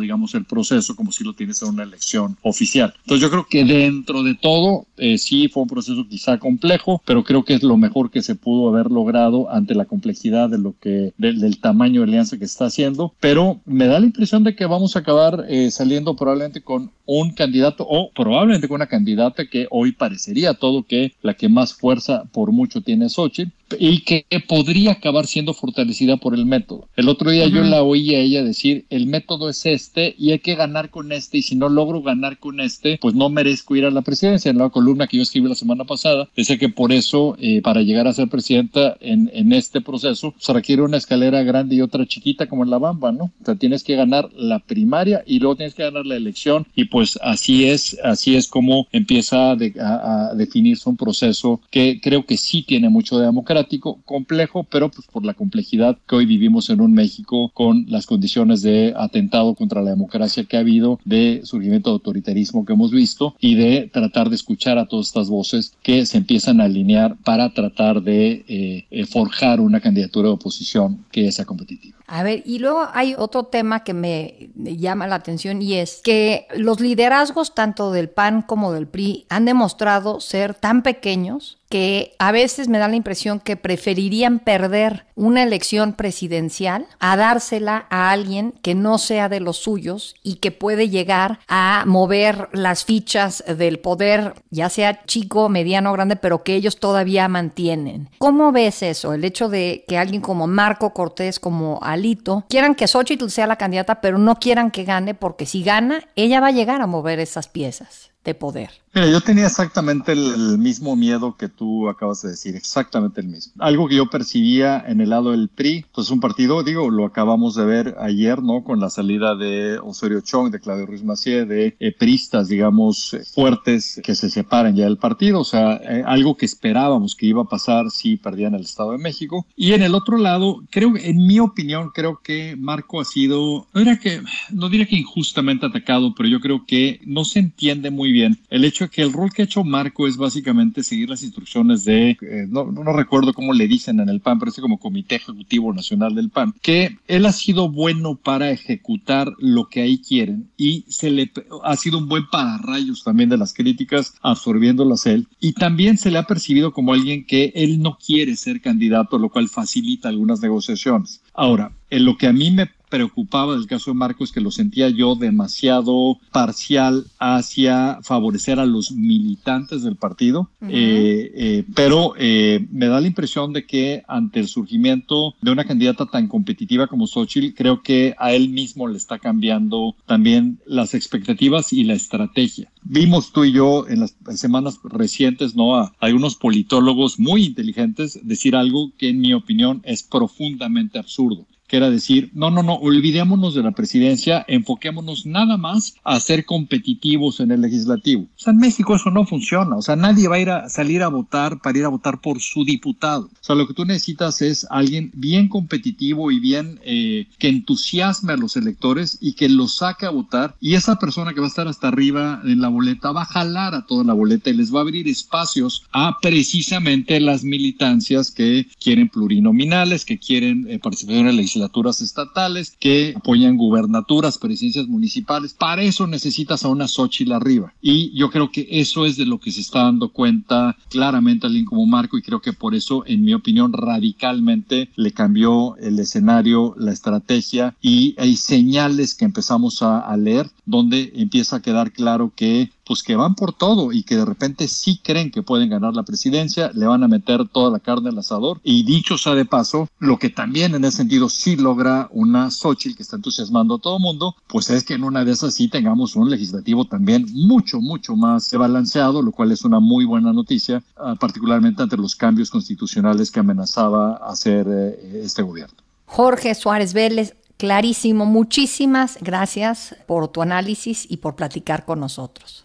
digamos, 0.00 0.34
el 0.34 0.44
proceso 0.44 0.94
como 0.94 1.10
si 1.10 1.24
lo 1.24 1.32
tienes 1.32 1.62
a 1.62 1.66
una 1.66 1.82
elección 1.82 2.36
oficial. 2.42 2.94
Entonces 3.02 3.22
yo 3.22 3.30
creo 3.30 3.46
que 3.50 3.64
dentro 3.64 4.22
de 4.22 4.34
todo 4.34 4.86
eh, 4.96 5.18
sí 5.18 5.48
fue 5.48 5.64
un 5.64 5.68
proceso 5.68 6.06
quizá 6.08 6.38
complejo, 6.38 7.02
pero 7.04 7.24
creo 7.24 7.44
que 7.44 7.54
es 7.54 7.62
lo 7.62 7.76
mejor 7.76 8.10
que 8.10 8.22
se 8.22 8.36
pudo 8.36 8.68
haber 8.68 8.90
logrado 8.90 9.50
ante 9.50 9.74
la 9.74 9.86
complejidad 9.86 10.48
de 10.48 10.58
lo 10.58 10.74
que 10.80 11.12
del, 11.18 11.58
tamaño 11.58 12.02
de 12.02 12.08
alianza 12.08 12.38
que 12.38 12.44
está 12.44 12.66
haciendo, 12.66 13.12
pero 13.18 13.60
me 13.66 13.86
da 13.86 13.98
la 13.98 14.06
impresión 14.06 14.44
de 14.44 14.54
que 14.54 14.66
vamos 14.66 14.94
a 14.94 15.00
acabar 15.00 15.46
eh, 15.48 15.70
saliendo 15.70 16.14
probablemente 16.14 16.60
con 16.60 16.90
un 17.04 17.32
candidato 17.32 17.84
o 17.88 18.10
probablemente 18.12 18.68
con 18.68 18.76
una 18.76 18.86
candidata 18.86 19.46
que 19.46 19.66
hoy 19.70 19.92
parecería 19.92 20.54
todo 20.54 20.84
que 20.84 21.14
la 21.22 21.34
que 21.34 21.48
más 21.48 21.74
fuerza 21.74 22.24
por 22.32 22.52
mucho 22.52 22.80
tiene 22.80 23.08
Xochitl 23.08 23.50
y 23.78 24.02
que 24.02 24.26
podría 24.48 24.92
acabar 24.92 25.26
siendo 25.26 25.54
fortalecida 25.54 26.16
por 26.16 26.34
el 26.34 26.46
método. 26.46 26.88
El 26.96 27.08
otro 27.08 27.30
día 27.30 27.46
yo 27.46 27.62
la 27.62 27.82
oí 27.82 28.14
a 28.14 28.20
ella 28.20 28.42
decir, 28.42 28.86
el 28.90 29.06
método 29.06 29.48
es 29.48 29.66
este 29.66 30.14
y 30.18 30.32
hay 30.32 30.38
que 30.38 30.54
ganar 30.54 30.90
con 30.90 31.12
este 31.12 31.38
y 31.38 31.42
si 31.42 31.56
no 31.56 31.68
logro 31.68 32.02
ganar 32.02 32.38
con 32.38 32.60
este, 32.60 32.98
pues 33.00 33.14
no 33.14 33.28
merezco 33.28 33.76
ir 33.76 33.84
a 33.84 33.90
la 33.90 34.02
presidencia. 34.02 34.50
En 34.50 34.58
la 34.58 34.70
columna 34.70 35.06
que 35.06 35.16
yo 35.16 35.22
escribí 35.22 35.48
la 35.48 35.54
semana 35.54 35.84
pasada, 35.84 36.28
decía 36.36 36.58
que 36.58 36.68
por 36.68 36.92
eso, 36.92 37.36
eh, 37.38 37.60
para 37.62 37.82
llegar 37.82 38.06
a 38.06 38.12
ser 38.12 38.28
presidenta 38.28 38.96
en, 39.00 39.30
en 39.34 39.52
este 39.52 39.80
proceso, 39.80 40.34
se 40.38 40.52
requiere 40.52 40.82
una 40.82 40.96
escalera 40.96 41.42
grande 41.42 41.76
y 41.76 41.80
otra 41.80 42.06
chiquita 42.06 42.46
como 42.46 42.64
en 42.64 42.70
la 42.70 42.78
Bamba, 42.78 43.12
¿no? 43.12 43.24
O 43.40 43.44
sea, 43.44 43.54
tienes 43.54 43.84
que 43.84 43.96
ganar 43.96 44.30
la 44.34 44.58
primaria 44.60 45.22
y 45.26 45.38
luego 45.38 45.56
tienes 45.56 45.74
que 45.74 45.82
ganar 45.82 46.06
la 46.06 46.16
elección 46.16 46.66
y 46.74 46.84
pues 46.84 47.18
así 47.22 47.66
es, 47.66 47.98
así 48.02 48.36
es 48.36 48.48
como 48.48 48.86
empieza 48.92 49.52
a, 49.52 50.30
a 50.30 50.34
definirse 50.34 50.88
un 50.88 50.96
proceso 50.96 51.60
que 51.70 52.00
creo 52.00 52.24
que 52.26 52.36
sí 52.36 52.62
tiene 52.62 52.88
mucho 52.88 53.18
de 53.18 53.26
democracia 53.26 53.59
complejo, 54.04 54.64
pero 54.64 54.90
pues 54.90 55.06
por 55.06 55.24
la 55.24 55.34
complejidad 55.34 55.98
que 56.06 56.16
hoy 56.16 56.26
vivimos 56.26 56.70
en 56.70 56.80
un 56.80 56.92
México 56.92 57.50
con 57.54 57.86
las 57.88 58.06
condiciones 58.06 58.62
de 58.62 58.94
atentado 58.96 59.54
contra 59.54 59.82
la 59.82 59.90
democracia 59.90 60.44
que 60.44 60.56
ha 60.56 60.60
habido, 60.60 60.98
de 61.04 61.40
surgimiento 61.44 61.90
de 61.90 61.94
autoritarismo 61.94 62.64
que 62.64 62.72
hemos 62.72 62.90
visto 62.90 63.34
y 63.40 63.54
de 63.54 63.90
tratar 63.92 64.28
de 64.28 64.36
escuchar 64.36 64.78
a 64.78 64.86
todas 64.86 65.08
estas 65.08 65.28
voces 65.28 65.74
que 65.82 66.06
se 66.06 66.18
empiezan 66.18 66.60
a 66.60 66.64
alinear 66.64 67.16
para 67.24 67.52
tratar 67.52 68.02
de 68.02 68.44
eh, 68.90 69.06
forjar 69.06 69.60
una 69.60 69.80
candidatura 69.80 70.28
de 70.28 70.34
oposición 70.34 71.04
que 71.10 71.30
sea 71.32 71.44
competitiva. 71.44 71.98
A 72.06 72.24
ver, 72.24 72.42
y 72.44 72.58
luego 72.58 72.88
hay 72.92 73.14
otro 73.16 73.44
tema 73.44 73.84
que 73.84 73.94
me 73.94 74.50
llama 74.56 75.06
la 75.06 75.14
atención 75.14 75.62
y 75.62 75.74
es 75.74 76.00
que 76.02 76.48
los 76.56 76.80
liderazgos 76.80 77.54
tanto 77.54 77.92
del 77.92 78.08
PAN 78.08 78.42
como 78.42 78.72
del 78.72 78.88
PRI 78.88 79.26
han 79.28 79.44
demostrado 79.44 80.20
ser 80.20 80.54
tan 80.54 80.82
pequeños 80.82 81.59
que 81.70 82.16
a 82.18 82.32
veces 82.32 82.68
me 82.68 82.78
da 82.78 82.88
la 82.88 82.96
impresión 82.96 83.38
que 83.38 83.56
preferirían 83.56 84.40
perder 84.40 85.06
una 85.14 85.44
elección 85.44 85.92
presidencial 85.92 86.86
a 86.98 87.16
dársela 87.16 87.86
a 87.90 88.10
alguien 88.10 88.52
que 88.60 88.74
no 88.74 88.98
sea 88.98 89.28
de 89.28 89.38
los 89.38 89.58
suyos 89.58 90.16
y 90.24 90.36
que 90.36 90.50
puede 90.50 90.88
llegar 90.88 91.38
a 91.46 91.84
mover 91.86 92.48
las 92.52 92.84
fichas 92.84 93.44
del 93.46 93.78
poder, 93.78 94.34
ya 94.50 94.68
sea 94.68 95.04
chico, 95.04 95.48
mediano, 95.48 95.92
grande, 95.92 96.16
pero 96.16 96.42
que 96.42 96.56
ellos 96.56 96.80
todavía 96.80 97.28
mantienen. 97.28 98.10
¿Cómo 98.18 98.50
ves 98.50 98.82
eso? 98.82 99.14
El 99.14 99.24
hecho 99.24 99.48
de 99.48 99.84
que 99.86 99.96
alguien 99.96 100.22
como 100.22 100.48
Marco 100.48 100.92
Cortés, 100.92 101.38
como 101.38 101.78
Alito, 101.82 102.44
quieran 102.48 102.74
que 102.74 102.88
Xochitl 102.88 103.30
sea 103.30 103.46
la 103.46 103.56
candidata, 103.56 104.00
pero 104.00 104.18
no 104.18 104.36
quieran 104.40 104.72
que 104.72 104.84
gane, 104.84 105.14
porque 105.14 105.46
si 105.46 105.62
gana, 105.62 106.02
ella 106.16 106.40
va 106.40 106.48
a 106.48 106.52
llegar 106.52 106.80
a 106.80 106.88
mover 106.88 107.20
esas 107.20 107.46
piezas 107.46 108.10
de 108.24 108.34
poder. 108.34 108.70
Mira, 108.92 109.08
yo 109.08 109.20
tenía 109.20 109.46
exactamente 109.46 110.10
el, 110.12 110.58
mismo 110.58 110.96
miedo 110.96 111.36
que 111.36 111.48
tú 111.48 111.88
acabas 111.88 112.22
de 112.22 112.30
decir, 112.30 112.56
exactamente 112.56 113.20
el 113.20 113.28
mismo. 113.28 113.52
Algo 113.60 113.86
que 113.86 113.94
yo 113.94 114.10
percibía 114.10 114.82
en 114.84 115.00
el 115.00 115.10
lado 115.10 115.30
del 115.30 115.48
PRI, 115.48 115.86
pues 115.94 116.10
un 116.10 116.18
partido, 116.18 116.64
digo, 116.64 116.90
lo 116.90 117.04
acabamos 117.04 117.54
de 117.54 117.64
ver 117.64 117.96
ayer, 118.00 118.42
¿no? 118.42 118.64
Con 118.64 118.80
la 118.80 118.90
salida 118.90 119.36
de 119.36 119.78
Osorio 119.78 120.20
Chong, 120.22 120.50
de 120.50 120.58
Claudio 120.58 120.86
Ruiz 120.86 121.04
Macié, 121.04 121.44
de 121.44 121.76
eh, 121.78 121.92
pristas, 121.96 122.48
digamos, 122.48 123.16
fuertes 123.32 124.00
que 124.02 124.16
se 124.16 124.28
separan 124.28 124.74
ya 124.74 124.84
del 124.84 124.98
partido, 124.98 125.40
o 125.40 125.44
sea, 125.44 125.76
eh, 125.76 126.02
algo 126.04 126.36
que 126.36 126.46
esperábamos 126.46 127.14
que 127.14 127.26
iba 127.26 127.42
a 127.42 127.48
pasar 127.48 127.90
si 127.92 128.16
perdían 128.16 128.54
el 128.54 128.62
Estado 128.62 128.92
de 128.92 128.98
México. 128.98 129.46
Y 129.56 129.72
en 129.72 129.82
el 129.82 129.94
otro 129.94 130.16
lado, 130.16 130.64
creo, 130.68 130.94
en 130.96 131.26
mi 131.26 131.38
opinión, 131.38 131.90
creo 131.94 132.20
que 132.24 132.56
Marco 132.56 133.00
ha 133.00 133.04
sido, 133.04 133.68
no 133.72 133.80
diría 133.80 134.00
que, 134.00 134.20
no 134.50 134.68
diría 134.68 134.86
que 134.86 134.96
injustamente 134.96 135.66
atacado, 135.66 136.12
pero 136.16 136.28
yo 136.28 136.40
creo 136.40 136.64
que 136.66 137.00
no 137.04 137.24
se 137.24 137.38
entiende 137.38 137.92
muy 137.92 138.10
bien 138.10 138.36
el 138.50 138.64
hecho 138.64 138.79
que 138.88 139.02
el 139.02 139.12
rol 139.12 139.32
que 139.32 139.42
ha 139.42 139.44
hecho 139.44 139.64
Marco 139.64 140.06
es 140.06 140.16
básicamente 140.16 140.82
seguir 140.82 141.10
las 141.10 141.22
instrucciones 141.22 141.84
de, 141.84 142.10
eh, 142.10 142.46
no, 142.48 142.70
no, 142.70 142.92
recuerdo 142.92 143.32
cómo 143.32 143.52
le 143.52 143.68
dicen 143.68 144.00
en 144.00 144.08
el 144.08 144.20
PAN, 144.20 144.38
pero 144.38 144.50
es 144.50 144.60
como 144.60 144.78
Comité 144.78 145.16
Ejecutivo 145.16 145.72
Nacional 145.72 146.14
del 146.14 146.30
PAN, 146.30 146.54
que 146.62 146.96
él 147.08 147.26
ha 147.26 147.32
sido 147.32 147.68
bueno 147.68 148.16
para 148.16 148.50
ejecutar 148.50 149.32
lo 149.38 149.68
que 149.68 149.82
ahí 149.82 149.98
quieren 149.98 150.48
y 150.56 150.84
se 150.88 151.10
le 151.10 151.30
ha 151.64 151.76
sido 151.76 151.98
un 151.98 152.08
buen 152.08 152.26
pararrayos 152.28 153.04
también 153.04 153.28
de 153.28 153.38
las 153.38 153.52
críticas, 153.52 154.14
absorbiéndolas 154.22 155.06
él. 155.06 155.26
Y 155.40 155.52
también 155.52 155.98
se 155.98 156.10
le 156.10 156.18
ha 156.18 156.26
percibido 156.26 156.72
como 156.72 156.92
alguien 156.92 157.24
que 157.24 157.52
él 157.54 157.80
no 157.80 157.98
quiere 157.98 158.36
ser 158.36 158.60
candidato, 158.60 159.18
lo 159.18 159.28
cual 159.28 159.48
facilita 159.48 160.08
algunas 160.08 160.40
negociaciones. 160.40 161.22
Ahora, 161.34 161.72
en 161.90 162.04
lo 162.04 162.16
que 162.16 162.26
a 162.26 162.32
mí 162.32 162.50
me 162.50 162.70
preocupaba 162.90 163.54
del 163.54 163.66
caso 163.66 163.92
de 163.92 163.94
Marcos 163.94 164.32
que 164.32 164.40
lo 164.40 164.50
sentía 164.50 164.90
yo 164.90 165.14
demasiado 165.14 166.18
parcial 166.32 167.06
hacia 167.18 168.00
favorecer 168.02 168.58
a 168.58 168.66
los 168.66 168.92
militantes 168.92 169.82
del 169.82 169.96
partido, 169.96 170.50
eh, 170.62 171.30
eh, 171.34 171.64
pero 171.74 172.14
eh, 172.18 172.66
me 172.70 172.88
da 172.88 173.00
la 173.00 173.06
impresión 173.06 173.52
de 173.52 173.64
que 173.64 174.02
ante 174.08 174.40
el 174.40 174.48
surgimiento 174.48 175.34
de 175.40 175.52
una 175.52 175.64
candidata 175.64 176.06
tan 176.06 176.28
competitiva 176.28 176.88
como 176.88 177.06
Xochitl, 177.06 177.54
creo 177.54 177.82
que 177.82 178.14
a 178.18 178.32
él 178.32 178.48
mismo 178.48 178.88
le 178.88 178.98
está 178.98 179.18
cambiando 179.18 179.94
también 180.06 180.58
las 180.66 180.94
expectativas 180.94 181.72
y 181.72 181.84
la 181.84 181.94
estrategia. 181.94 182.70
Vimos 182.82 183.32
tú 183.32 183.44
y 183.44 183.52
yo 183.52 183.86
en 183.88 184.00
las 184.00 184.16
semanas 184.34 184.80
recientes, 184.82 185.54
¿no? 185.54 185.76
A 185.76 185.92
algunos 186.00 186.34
politólogos 186.34 187.20
muy 187.20 187.44
inteligentes 187.44 188.18
decir 188.22 188.56
algo 188.56 188.90
que 188.98 189.10
en 189.10 189.20
mi 189.20 189.32
opinión 189.32 189.80
es 189.84 190.02
profundamente 190.02 190.98
absurdo 190.98 191.46
que 191.70 191.76
era 191.76 191.88
decir, 191.88 192.30
no, 192.34 192.50
no, 192.50 192.64
no, 192.64 192.74
olvidémonos 192.74 193.54
de 193.54 193.62
la 193.62 193.70
presidencia, 193.70 194.44
enfoquémonos 194.48 195.24
nada 195.24 195.56
más 195.56 195.94
a 196.02 196.18
ser 196.18 196.44
competitivos 196.44 197.38
en 197.38 197.52
el 197.52 197.60
legislativo. 197.60 198.22
O 198.22 198.38
sea, 198.38 198.52
en 198.52 198.58
México 198.58 198.96
eso 198.96 199.12
no 199.12 199.24
funciona, 199.24 199.76
o 199.76 199.82
sea, 199.82 199.94
nadie 199.94 200.26
va 200.26 200.34
a 200.34 200.40
ir 200.40 200.50
a 200.50 200.68
salir 200.68 201.04
a 201.04 201.08
votar 201.08 201.60
para 201.60 201.78
ir 201.78 201.84
a 201.84 201.88
votar 201.88 202.20
por 202.20 202.40
su 202.40 202.64
diputado. 202.64 203.30
O 203.32 203.44
sea, 203.44 203.54
lo 203.54 203.68
que 203.68 203.74
tú 203.74 203.84
necesitas 203.84 204.42
es 204.42 204.66
alguien 204.68 205.12
bien 205.14 205.46
competitivo 205.46 206.32
y 206.32 206.40
bien 206.40 206.80
eh, 206.82 207.28
que 207.38 207.48
entusiasme 207.48 208.32
a 208.32 208.36
los 208.36 208.56
electores 208.56 209.16
y 209.20 209.34
que 209.34 209.48
los 209.48 209.76
saque 209.76 210.06
a 210.06 210.10
votar 210.10 210.56
y 210.60 210.74
esa 210.74 210.96
persona 210.96 211.34
que 211.34 211.40
va 211.40 211.46
a 211.46 211.50
estar 211.50 211.68
hasta 211.68 211.86
arriba 211.86 212.42
en 212.44 212.60
la 212.60 212.68
boleta 212.68 213.12
va 213.12 213.22
a 213.22 213.26
jalar 213.26 213.76
a 213.76 213.86
toda 213.86 214.02
la 214.02 214.12
boleta 214.12 214.50
y 214.50 214.54
les 214.54 214.74
va 214.74 214.80
a 214.80 214.82
abrir 214.82 215.06
espacios 215.06 215.84
a 215.92 216.18
precisamente 216.20 217.20
las 217.20 217.44
militancias 217.44 218.32
que 218.32 218.66
quieren 218.82 219.08
plurinominales, 219.08 220.04
que 220.04 220.18
quieren 220.18 220.66
eh, 220.68 220.80
participación 220.80 221.26
en 221.26 221.28
el 221.28 221.36
legislativo 221.36 221.59
legislaturas 221.60 222.00
estatales, 222.00 222.76
que 222.78 223.14
apoyan 223.16 223.56
gubernaturas, 223.56 224.38
presidencias 224.38 224.86
municipales. 224.86 225.54
Para 225.54 225.82
eso 225.82 226.06
necesitas 226.06 226.64
a 226.64 226.68
una 226.68 226.88
Xochitl 226.88 227.32
arriba. 227.32 227.72
Y 227.82 228.16
yo 228.16 228.30
creo 228.30 228.50
que 228.50 228.66
eso 228.70 229.04
es 229.04 229.16
de 229.16 229.26
lo 229.26 229.38
que 229.38 229.52
se 229.52 229.60
está 229.60 229.84
dando 229.84 230.08
cuenta 230.10 230.76
claramente 230.88 231.46
alguien 231.46 231.64
como 231.64 231.86
Marco 231.86 232.16
y 232.16 232.22
creo 232.22 232.40
que 232.40 232.52
por 232.52 232.74
eso, 232.74 233.04
en 233.06 233.22
mi 233.22 233.34
opinión, 233.34 233.72
radicalmente 233.72 234.88
le 234.96 235.12
cambió 235.12 235.76
el 235.76 235.98
escenario, 235.98 236.74
la 236.78 236.92
estrategia 236.92 237.74
y 237.82 238.14
hay 238.18 238.36
señales 238.36 239.14
que 239.14 239.24
empezamos 239.24 239.82
a, 239.82 240.00
a 240.00 240.16
leer 240.16 240.50
donde 240.64 241.12
empieza 241.16 241.56
a 241.56 241.62
quedar 241.62 241.92
claro 241.92 242.32
que 242.34 242.70
pues 242.90 243.04
que 243.04 243.14
van 243.14 243.36
por 243.36 243.52
todo 243.52 243.92
y 243.92 244.02
que 244.02 244.16
de 244.16 244.24
repente 244.24 244.66
sí 244.66 245.00
creen 245.00 245.30
que 245.30 245.44
pueden 245.44 245.70
ganar 245.70 245.94
la 245.94 246.02
presidencia, 246.02 246.72
le 246.74 246.88
van 246.88 247.04
a 247.04 247.06
meter 247.06 247.46
toda 247.46 247.70
la 247.70 247.78
carne 247.78 248.08
al 248.08 248.18
asador. 248.18 248.58
Y 248.64 248.82
dicho 248.82 249.16
sea 249.16 249.36
de 249.36 249.44
paso, 249.44 249.88
lo 250.00 250.18
que 250.18 250.28
también 250.28 250.74
en 250.74 250.84
ese 250.84 250.96
sentido 250.96 251.28
sí 251.28 251.54
logra 251.54 252.08
una 252.10 252.50
Xochitl 252.50 252.96
que 252.96 253.04
está 253.04 253.14
entusiasmando 253.14 253.76
a 253.76 253.78
todo 253.78 253.98
el 253.98 254.02
mundo, 254.02 254.34
pues 254.48 254.70
es 254.70 254.82
que 254.82 254.94
en 254.94 255.04
una 255.04 255.24
de 255.24 255.30
esas 255.30 255.54
sí 255.54 255.68
tengamos 255.68 256.16
un 256.16 256.30
legislativo 256.30 256.84
también 256.84 257.26
mucho, 257.32 257.80
mucho 257.80 258.16
más 258.16 258.50
balanceado, 258.50 259.22
lo 259.22 259.30
cual 259.30 259.52
es 259.52 259.64
una 259.64 259.78
muy 259.78 260.04
buena 260.04 260.32
noticia, 260.32 260.82
ah, 260.96 261.14
particularmente 261.14 261.84
ante 261.84 261.96
los 261.96 262.16
cambios 262.16 262.50
constitucionales 262.50 263.30
que 263.30 263.38
amenazaba 263.38 264.16
hacer 264.16 264.66
eh, 264.68 265.22
este 265.22 265.42
gobierno. 265.42 265.76
Jorge 266.06 266.56
Suárez 266.56 266.92
Vélez, 266.92 267.36
clarísimo. 267.56 268.26
Muchísimas 268.26 269.16
gracias 269.20 269.94
por 270.08 270.26
tu 270.26 270.42
análisis 270.42 271.06
y 271.08 271.18
por 271.18 271.36
platicar 271.36 271.84
con 271.84 272.00
nosotros. 272.00 272.64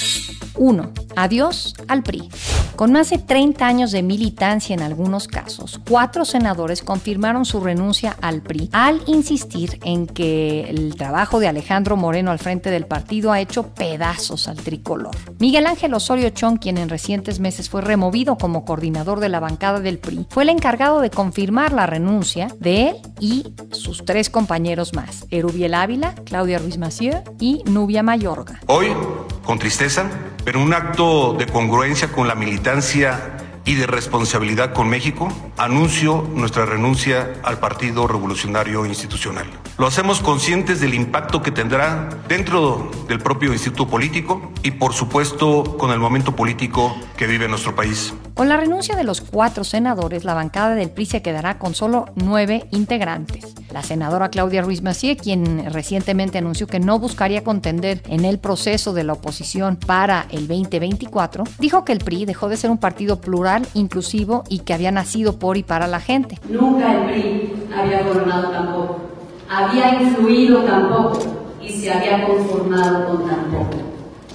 1. 0.55 0.91
Adiós 1.15 1.75
al 1.87 2.03
PRI. 2.03 2.29
Con 2.75 2.93
más 2.93 3.09
de 3.09 3.19
30 3.19 3.65
años 3.65 3.91
de 3.91 4.01
militancia 4.01 4.73
en 4.73 4.81
algunos 4.81 5.27
casos, 5.27 5.79
cuatro 5.87 6.25
senadores 6.25 6.81
confirmaron 6.81 7.45
su 7.45 7.59
renuncia 7.59 8.17
al 8.21 8.41
PRI 8.41 8.69
al 8.71 9.01
insistir 9.05 9.79
en 9.83 10.07
que 10.07 10.61
el 10.69 10.95
trabajo 10.95 11.39
de 11.39 11.47
Alejandro 11.47 11.95
Moreno 11.95 12.31
al 12.31 12.39
frente 12.39 12.71
del 12.71 12.87
partido 12.87 13.31
ha 13.31 13.39
hecho 13.39 13.67
pedazos 13.75 14.47
al 14.47 14.57
tricolor. 14.57 15.15
Miguel 15.39 15.67
Ángel 15.67 15.93
Osorio 15.93 16.29
Chong, 16.29 16.57
quien 16.59 16.77
en 16.77 16.89
recientes 16.89 17.39
meses 17.39 17.69
fue 17.69 17.81
removido 17.81 18.37
como 18.37 18.65
coordinador 18.65 19.19
de 19.19 19.29
la 19.29 19.39
bancada 19.39 19.79
del 19.79 19.99
PRI, 19.99 20.25
fue 20.29 20.43
el 20.43 20.49
encargado 20.49 21.01
de 21.01 21.09
confirmar 21.09 21.73
la 21.73 21.85
renuncia 21.85 22.47
de 22.59 22.89
él 22.89 22.95
y 23.19 23.53
sus 23.71 24.05
tres 24.05 24.29
compañeros 24.29 24.93
más, 24.93 25.27
Erubiel 25.29 25.73
Ávila, 25.73 26.15
Claudia 26.25 26.57
Ruiz 26.57 26.77
Massieu 26.77 27.21
y 27.39 27.63
Nubia 27.65 28.01
Mayorga. 28.01 28.59
Hoy, 28.67 28.87
con 29.45 29.59
tristeza, 29.59 30.09
pero 30.43 30.61
un 30.61 30.73
acto 30.73 31.33
de 31.33 31.45
congruencia 31.45 32.11
con 32.11 32.27
la 32.27 32.35
militancia 32.35 33.37
y 33.71 33.75
de 33.75 33.87
responsabilidad 33.87 34.73
con 34.73 34.89
México, 34.89 35.29
anuncio 35.55 36.27
nuestra 36.35 36.65
renuncia 36.65 37.35
al 37.41 37.57
Partido 37.59 38.05
Revolucionario 38.05 38.85
Institucional. 38.85 39.47
Lo 39.77 39.87
hacemos 39.87 40.19
conscientes 40.19 40.81
del 40.81 40.93
impacto 40.93 41.41
que 41.41 41.51
tendrá 41.51 42.09
dentro 42.27 42.91
del 43.07 43.19
propio 43.19 43.53
instituto 43.53 43.87
político 43.87 44.51
y 44.61 44.71
por 44.71 44.93
supuesto 44.93 45.77
con 45.77 45.91
el 45.91 45.99
momento 45.99 46.35
político 46.35 46.93
que 47.15 47.27
vive 47.27 47.47
nuestro 47.47 47.73
país. 47.73 48.13
Con 48.33 48.49
la 48.49 48.57
renuncia 48.57 48.95
de 48.95 49.03
los 49.03 49.21
cuatro 49.21 49.63
senadores, 49.63 50.23
la 50.23 50.33
bancada 50.33 50.75
del 50.75 50.89
PRI 50.89 51.05
se 51.05 51.21
quedará 51.21 51.57
con 51.57 51.73
solo 51.73 52.05
nueve 52.15 52.65
integrantes. 52.71 53.53
La 53.71 53.83
senadora 53.83 54.29
Claudia 54.29 54.61
Ruiz 54.61 54.81
Massieu, 54.81 55.15
quien 55.15 55.71
recientemente 55.71 56.37
anunció 56.37 56.67
que 56.67 56.79
no 56.79 56.99
buscaría 56.99 57.43
contender 57.43 58.01
en 58.07 58.25
el 58.25 58.39
proceso 58.39 58.93
de 58.93 59.03
la 59.03 59.13
oposición 59.13 59.77
para 59.77 60.25
el 60.31 60.47
2024, 60.47 61.43
dijo 61.59 61.85
que 61.85 61.93
el 61.93 61.99
PRI 61.99 62.25
dejó 62.25 62.49
de 62.49 62.57
ser 62.57 62.71
un 62.71 62.77
partido 62.77 63.21
plural, 63.21 63.60
inclusivo 63.73 64.43
y 64.49 64.59
que 64.59 64.73
había 64.73 64.91
nacido 64.91 65.37
por 65.37 65.57
y 65.57 65.63
para 65.63 65.87
la 65.87 65.99
gente. 65.99 66.39
Nunca 66.49 66.93
el 66.93 67.11
PRI 67.11 67.53
había 67.75 68.03
gobernado 68.03 68.49
tampoco, 68.49 68.99
había 69.49 70.01
influido 70.01 70.63
tampoco 70.63 71.19
y 71.61 71.69
se 71.69 71.91
había 71.91 72.25
conformado 72.25 73.07
con 73.07 73.27
tan 73.27 73.45
poco. 73.51 73.77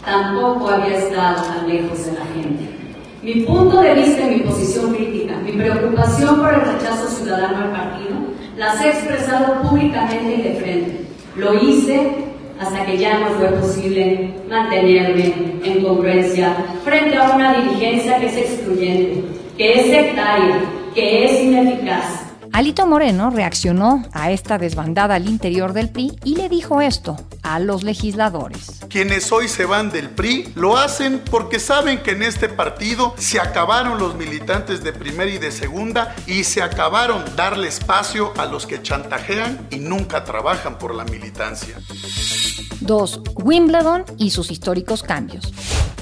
Tampoco 0.05 0.69
había 0.69 0.99
estado 0.99 1.43
tan 1.43 1.69
lejos 1.69 2.07
de 2.07 2.13
la 2.13 2.25
gente. 2.27 2.77
Mi 3.23 3.43
punto 3.45 3.81
de 3.81 3.95
vista 3.95 4.23
y 4.23 4.37
mi 4.37 4.41
posición 4.41 4.95
crítica, 4.95 5.37
mi 5.39 5.53
preocupación 5.53 6.37
por 6.37 6.55
el 6.55 6.61
rechazo 6.61 7.09
ciudadano 7.09 7.59
al 7.59 7.73
partido, 7.73 8.17
las 8.57 8.85
he 8.85 8.91
expresado 8.91 9.63
públicamente 9.63 10.35
y 10.35 10.43
de 10.43 10.55
frente. 10.61 11.07
Lo 11.35 11.55
hice 11.55 12.26
hasta 12.61 12.85
que 12.87 12.99
ya 12.99 13.19
no 13.19 13.27
fue 13.31 13.49
posible 13.49 14.31
mantenerme 14.49 15.35
en 15.65 15.83
congruencia 15.83 16.57
frente 16.85 17.17
a 17.17 17.31
una 17.35 17.55
dirigencia 17.55 18.19
que 18.19 18.27
es 18.27 18.37
excluyente, 18.37 19.25
que 19.57 19.73
es 19.75 19.87
sectaria, 19.87 20.61
que 20.95 21.25
es 21.25 21.43
ineficaz, 21.43 22.26
Alito 22.57 22.87
Moreno 22.87 23.29
reaccionó 23.29 24.03
a 24.15 24.31
esta 24.31 24.57
desbandada 24.57 25.17
al 25.17 25.29
interior 25.29 25.75
del 25.75 25.91
PRI 25.91 26.19
y 26.25 26.37
le 26.37 26.49
dijo 26.49 26.81
esto 26.81 27.15
a 27.43 27.59
los 27.59 27.83
legisladores. 27.83 28.81
Quienes 28.89 29.31
hoy 29.31 29.47
se 29.47 29.67
van 29.67 29.91
del 29.91 30.09
PRI 30.09 30.55
lo 30.55 30.79
hacen 30.79 31.21
porque 31.31 31.59
saben 31.61 32.03
que 32.03 32.13
en 32.13 32.23
este 32.23 32.49
partido 32.49 33.13
se 33.19 33.41
acabaron 33.41 33.99
los 33.99 34.15
militantes 34.15 34.83
de 34.83 34.95
primera 34.95 35.31
y 35.31 35.37
de 35.37 35.53
segunda 35.53 36.17
y 36.27 36.45
se 36.45 36.63
acabaron 36.63 37.23
darle 37.37 37.69
espacio 37.69 38.33
a 38.39 38.47
los 38.47 38.67
que 38.67 38.81
chantajean 38.81 39.67
y 39.71 39.77
nunca 39.77 40.25
trabajan 40.25 40.79
por 40.79 40.95
la 40.95 41.05
militancia. 41.05 41.79
2. 42.81 43.21
Wimbledon 43.35 44.07
y 44.17 44.31
sus 44.31 44.51
históricos 44.51 45.03
cambios. 45.03 45.53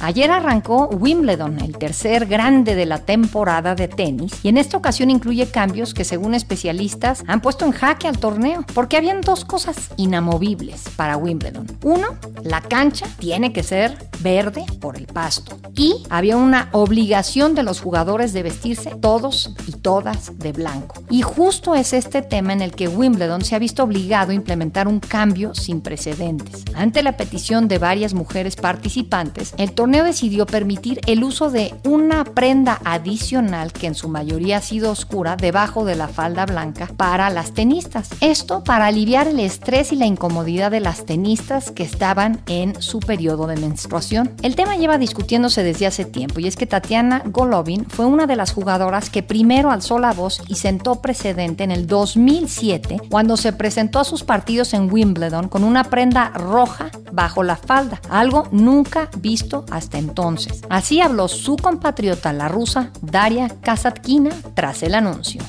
Ayer 0.04 0.30
arrancó 0.30 0.88
Wimbledon, 0.88 1.62
el 1.62 1.78
tercer 1.78 2.26
grande 2.26 2.74
de 2.74 2.84
la 2.84 2.98
temporada 2.98 3.74
de 3.74 3.88
tenis, 3.88 4.34
y 4.42 4.48
en 4.48 4.58
esta 4.58 4.76
ocasión 4.76 5.08
incluye 5.08 5.46
cambios 5.46 5.94
que 5.94 6.04
según 6.04 6.34
especialistas 6.34 7.24
han 7.26 7.40
puesto 7.40 7.64
en 7.64 7.72
jaque 7.72 8.06
al 8.06 8.18
torneo, 8.18 8.66
porque 8.74 8.98
habían 8.98 9.22
dos 9.22 9.46
cosas 9.46 9.92
inamovibles 9.96 10.82
para 10.94 11.16
Wimbledon. 11.16 11.66
Uno, 11.82 12.08
la 12.42 12.60
cancha 12.60 13.06
tiene 13.18 13.54
que 13.54 13.62
ser 13.62 13.96
verde 14.20 14.66
por 14.78 14.98
el 14.98 15.06
pasto, 15.06 15.56
y 15.74 15.94
había 16.10 16.36
una 16.36 16.68
obligación 16.72 17.54
de 17.54 17.62
los 17.62 17.80
jugadores 17.80 18.34
de 18.34 18.42
vestirse 18.42 18.90
todos 19.00 19.54
y 19.66 19.72
todas 19.72 20.38
de 20.38 20.52
blanco. 20.52 21.02
Y 21.08 21.22
justo 21.22 21.74
es 21.74 21.94
este 21.94 22.20
tema 22.20 22.52
en 22.52 22.60
el 22.60 22.72
que 22.72 22.88
Wimbledon 22.88 23.42
se 23.42 23.56
ha 23.56 23.58
visto 23.58 23.84
obligado 23.84 24.32
a 24.32 24.34
implementar 24.34 24.86
un 24.86 25.00
cambio 25.00 25.54
sin 25.54 25.80
precedentes. 25.80 26.62
Ante 26.74 27.02
la 27.02 27.16
petición 27.16 27.68
de 27.68 27.78
varias 27.78 28.12
mujeres 28.12 28.56
participantes, 28.56 29.54
el 29.56 29.72
torneo 29.72 29.93
decidió 30.02 30.46
permitir 30.46 31.00
el 31.06 31.22
uso 31.22 31.50
de 31.50 31.74
una 31.84 32.24
prenda 32.24 32.80
adicional 32.84 33.72
que 33.72 33.86
en 33.86 33.94
su 33.94 34.08
mayoría 34.08 34.58
ha 34.58 34.62
sido 34.62 34.90
oscura 34.90 35.36
debajo 35.36 35.84
de 35.84 35.94
la 35.94 36.08
falda 36.08 36.46
blanca 36.46 36.88
para 36.96 37.30
las 37.30 37.52
tenistas. 37.52 38.10
Esto 38.20 38.64
para 38.64 38.86
aliviar 38.86 39.28
el 39.28 39.40
estrés 39.40 39.92
y 39.92 39.96
la 39.96 40.06
incomodidad 40.06 40.70
de 40.70 40.80
las 40.80 41.04
tenistas 41.04 41.70
que 41.70 41.82
estaban 41.82 42.40
en 42.46 42.80
su 42.80 43.00
periodo 43.00 43.46
de 43.46 43.56
menstruación. 43.56 44.32
El 44.42 44.56
tema 44.56 44.76
lleva 44.76 44.98
discutiéndose 44.98 45.62
desde 45.62 45.86
hace 45.86 46.04
tiempo 46.04 46.40
y 46.40 46.46
es 46.46 46.56
que 46.56 46.66
Tatiana 46.66 47.22
Golovin 47.26 47.86
fue 47.86 48.06
una 48.06 48.26
de 48.26 48.36
las 48.36 48.52
jugadoras 48.52 49.10
que 49.10 49.22
primero 49.22 49.70
alzó 49.70 49.98
la 49.98 50.12
voz 50.12 50.42
y 50.48 50.56
sentó 50.56 50.96
precedente 50.96 51.64
en 51.64 51.70
el 51.70 51.86
2007 51.86 53.00
cuando 53.10 53.36
se 53.36 53.52
presentó 53.52 54.00
a 54.00 54.04
sus 54.04 54.24
partidos 54.24 54.74
en 54.74 54.92
Wimbledon 54.92 55.48
con 55.48 55.64
una 55.64 55.84
prenda 55.84 56.30
roja 56.30 56.90
bajo 57.12 57.42
la 57.42 57.56
falda, 57.56 58.00
algo 58.10 58.48
nunca 58.50 59.08
visto 59.18 59.64
entonces. 59.92 60.62
Así 60.68 61.00
habló 61.00 61.28
su 61.28 61.56
compatriota, 61.56 62.32
la 62.32 62.48
rusa 62.48 62.90
Daria 63.02 63.48
Kasatkina, 63.62 64.30
tras 64.54 64.82
el 64.82 64.94
anuncio. 64.94 65.42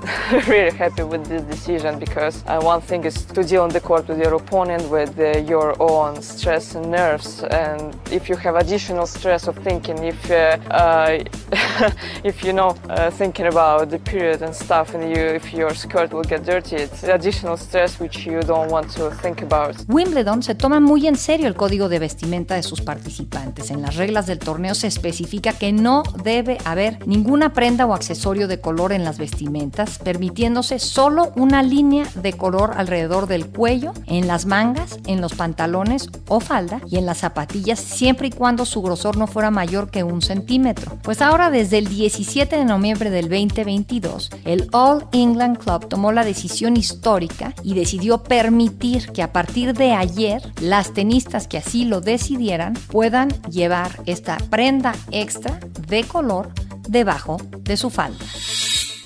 really 0.48 0.70
happy 0.76 1.02
with 1.02 1.24
this 1.26 1.42
decision 1.42 1.98
because 1.98 2.42
uh, 2.46 2.60
one 2.60 2.80
thing 2.80 3.04
is 3.04 3.24
to 3.24 3.42
deal 3.44 3.62
on 3.62 3.68
the 3.70 3.80
court 3.80 4.08
with 4.08 4.18
your 4.18 4.34
opponent 4.34 4.88
with 4.88 5.18
uh, 5.18 5.38
your 5.40 5.74
own 5.80 6.22
stress 6.22 6.74
and 6.74 6.90
nerves 6.90 7.42
and 7.44 7.94
if 8.10 8.28
you 8.28 8.36
have 8.36 8.56
additional 8.56 9.06
stress 9.06 9.46
of 9.46 9.56
thinking 9.58 9.98
if 10.04 10.30
uh, 10.30 10.58
uh 10.70 11.18
if 12.24 12.44
you 12.44 12.52
know 12.52 12.70
uh, 12.88 13.10
thinking 13.10 13.46
about 13.46 13.90
the 13.90 13.98
period 13.98 14.40
and 14.42 14.54
stuff 14.54 14.94
and 14.94 15.02
you 15.14 15.22
if 15.22 15.52
your 15.52 15.74
skirt 15.74 16.12
will 16.12 16.24
get 16.24 16.44
dirty 16.44 16.76
it's 16.76 17.02
additional 17.02 17.56
stress 17.56 18.00
which 18.00 18.24
you 18.26 18.40
don't 18.40 18.70
want 18.70 18.88
to 18.90 19.10
think 19.22 19.42
about. 19.42 19.76
Wimbledon 19.88 20.42
se 20.42 20.54
toma 20.54 20.80
muy 20.80 21.06
en 21.06 21.16
serio 21.16 21.46
el 21.46 21.54
código 21.54 21.88
de 21.88 21.98
vestimenta 21.98 22.54
de 22.54 22.62
sus 22.62 22.80
participantes. 22.80 23.70
En 23.70 23.82
las 23.82 23.96
reglas 23.96 24.26
del 24.26 24.38
torneo 24.38 24.74
se 24.74 24.86
especifica 24.86 25.52
que 25.52 25.72
no 25.72 26.04
debe 26.22 26.58
haber 26.64 27.06
ninguna 27.06 27.52
prenda 27.52 27.86
o 27.86 27.92
accesorio 27.94 28.48
de 28.48 28.60
color 28.60 28.92
en 28.92 29.04
las 29.04 29.18
vestimentas 29.18 29.89
permitiéndose 29.98 30.78
solo 30.78 31.32
una 31.36 31.62
línea 31.62 32.06
de 32.14 32.32
color 32.32 32.72
alrededor 32.76 33.26
del 33.26 33.46
cuello, 33.46 33.92
en 34.06 34.26
las 34.26 34.46
mangas, 34.46 34.98
en 35.06 35.20
los 35.20 35.34
pantalones 35.34 36.08
o 36.28 36.40
falda 36.40 36.80
y 36.88 36.96
en 36.96 37.06
las 37.06 37.18
zapatillas, 37.18 37.78
siempre 37.78 38.28
y 38.28 38.30
cuando 38.30 38.64
su 38.64 38.82
grosor 38.82 39.16
no 39.16 39.26
fuera 39.26 39.50
mayor 39.50 39.90
que 39.90 40.02
un 40.02 40.22
centímetro. 40.22 40.98
Pues 41.02 41.22
ahora, 41.22 41.50
desde 41.50 41.78
el 41.78 41.88
17 41.88 42.56
de 42.56 42.64
noviembre 42.64 43.10
del 43.10 43.28
2022, 43.28 44.30
el 44.44 44.68
All 44.72 45.06
England 45.12 45.58
Club 45.58 45.88
tomó 45.88 46.12
la 46.12 46.24
decisión 46.24 46.76
histórica 46.76 47.54
y 47.62 47.74
decidió 47.74 48.22
permitir 48.22 49.12
que 49.12 49.22
a 49.22 49.32
partir 49.32 49.74
de 49.74 49.92
ayer 49.92 50.42
las 50.60 50.92
tenistas 50.92 51.48
que 51.48 51.58
así 51.58 51.84
lo 51.84 52.00
decidieran 52.00 52.74
puedan 52.90 53.28
llevar 53.50 54.00
esta 54.06 54.36
prenda 54.50 54.94
extra 55.10 55.60
de 55.88 56.04
color 56.04 56.52
debajo 56.88 57.38
de 57.62 57.76
su 57.76 57.90
falda. 57.90 58.24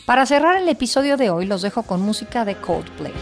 Para 0.06 0.26
cerrar 0.26 0.58
el 0.58 0.68
episodio 0.68 1.16
de 1.16 1.30
hoy 1.30 1.46
los 1.46 1.62
dejo 1.62 1.82
con 1.82 2.02
música 2.02 2.44
de 2.44 2.56
Coldplay. 2.56 3.14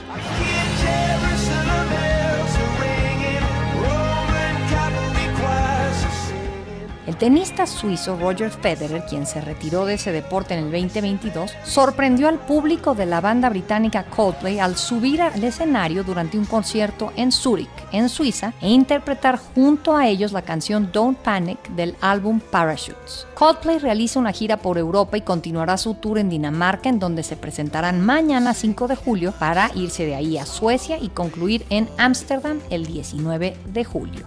Tenista 7.23 7.69
suizo 7.69 8.17
Roger 8.17 8.51
Federer, 8.51 9.05
quien 9.09 9.27
se 9.27 9.41
retiró 9.41 9.87
de 9.87 9.95
ese 9.95 10.11
deporte 10.11 10.55
en 10.55 10.65
el 10.65 10.73
2022, 10.73 11.53
sorprendió 11.63 12.27
al 12.27 12.41
público 12.41 12.97
de 12.97 13.07
la 13.07 13.21
banda 13.21 13.49
británica 13.49 14.07
Coldplay 14.07 14.59
al 14.59 14.77
subir 14.77 15.23
al 15.23 15.45
escenario 15.45 16.03
durante 16.03 16.37
un 16.37 16.47
concierto 16.47 17.13
en 17.15 17.31
Zurich, 17.31 17.71
en 17.93 18.09
Suiza, 18.09 18.55
e 18.61 18.71
interpretar 18.71 19.39
junto 19.39 19.97
a 19.97 20.09
ellos 20.09 20.33
la 20.33 20.43
canción 20.43 20.91
Don't 20.93 21.17
Panic 21.17 21.69
del 21.77 21.95
álbum 22.01 22.41
Parachutes. 22.41 23.29
Coldplay 23.35 23.79
realiza 23.79 24.19
una 24.19 24.33
gira 24.33 24.57
por 24.57 24.77
Europa 24.77 25.17
y 25.17 25.21
continuará 25.21 25.77
su 25.77 25.95
tour 25.95 26.19
en 26.19 26.29
Dinamarca, 26.29 26.89
en 26.89 26.99
donde 26.99 27.23
se 27.23 27.37
presentarán 27.37 28.01
mañana 28.01 28.53
5 28.53 28.89
de 28.89 28.97
julio 28.97 29.33
para 29.39 29.71
irse 29.77 30.05
de 30.05 30.17
ahí 30.17 30.39
a 30.39 30.45
Suecia 30.45 30.99
y 30.99 31.09
concluir 31.11 31.65
en 31.71 31.89
Ámsterdam 31.99 32.59
el 32.69 32.85
19 32.85 33.57
de 33.73 33.85
julio. 33.85 34.27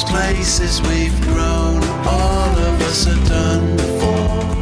Places 0.00 0.80
we've 0.82 1.20
grown, 1.22 1.82
all 2.06 2.58
of 2.68 2.80
us 2.82 3.06
are 3.06 3.28
done 3.28 3.76
before. 3.76 4.61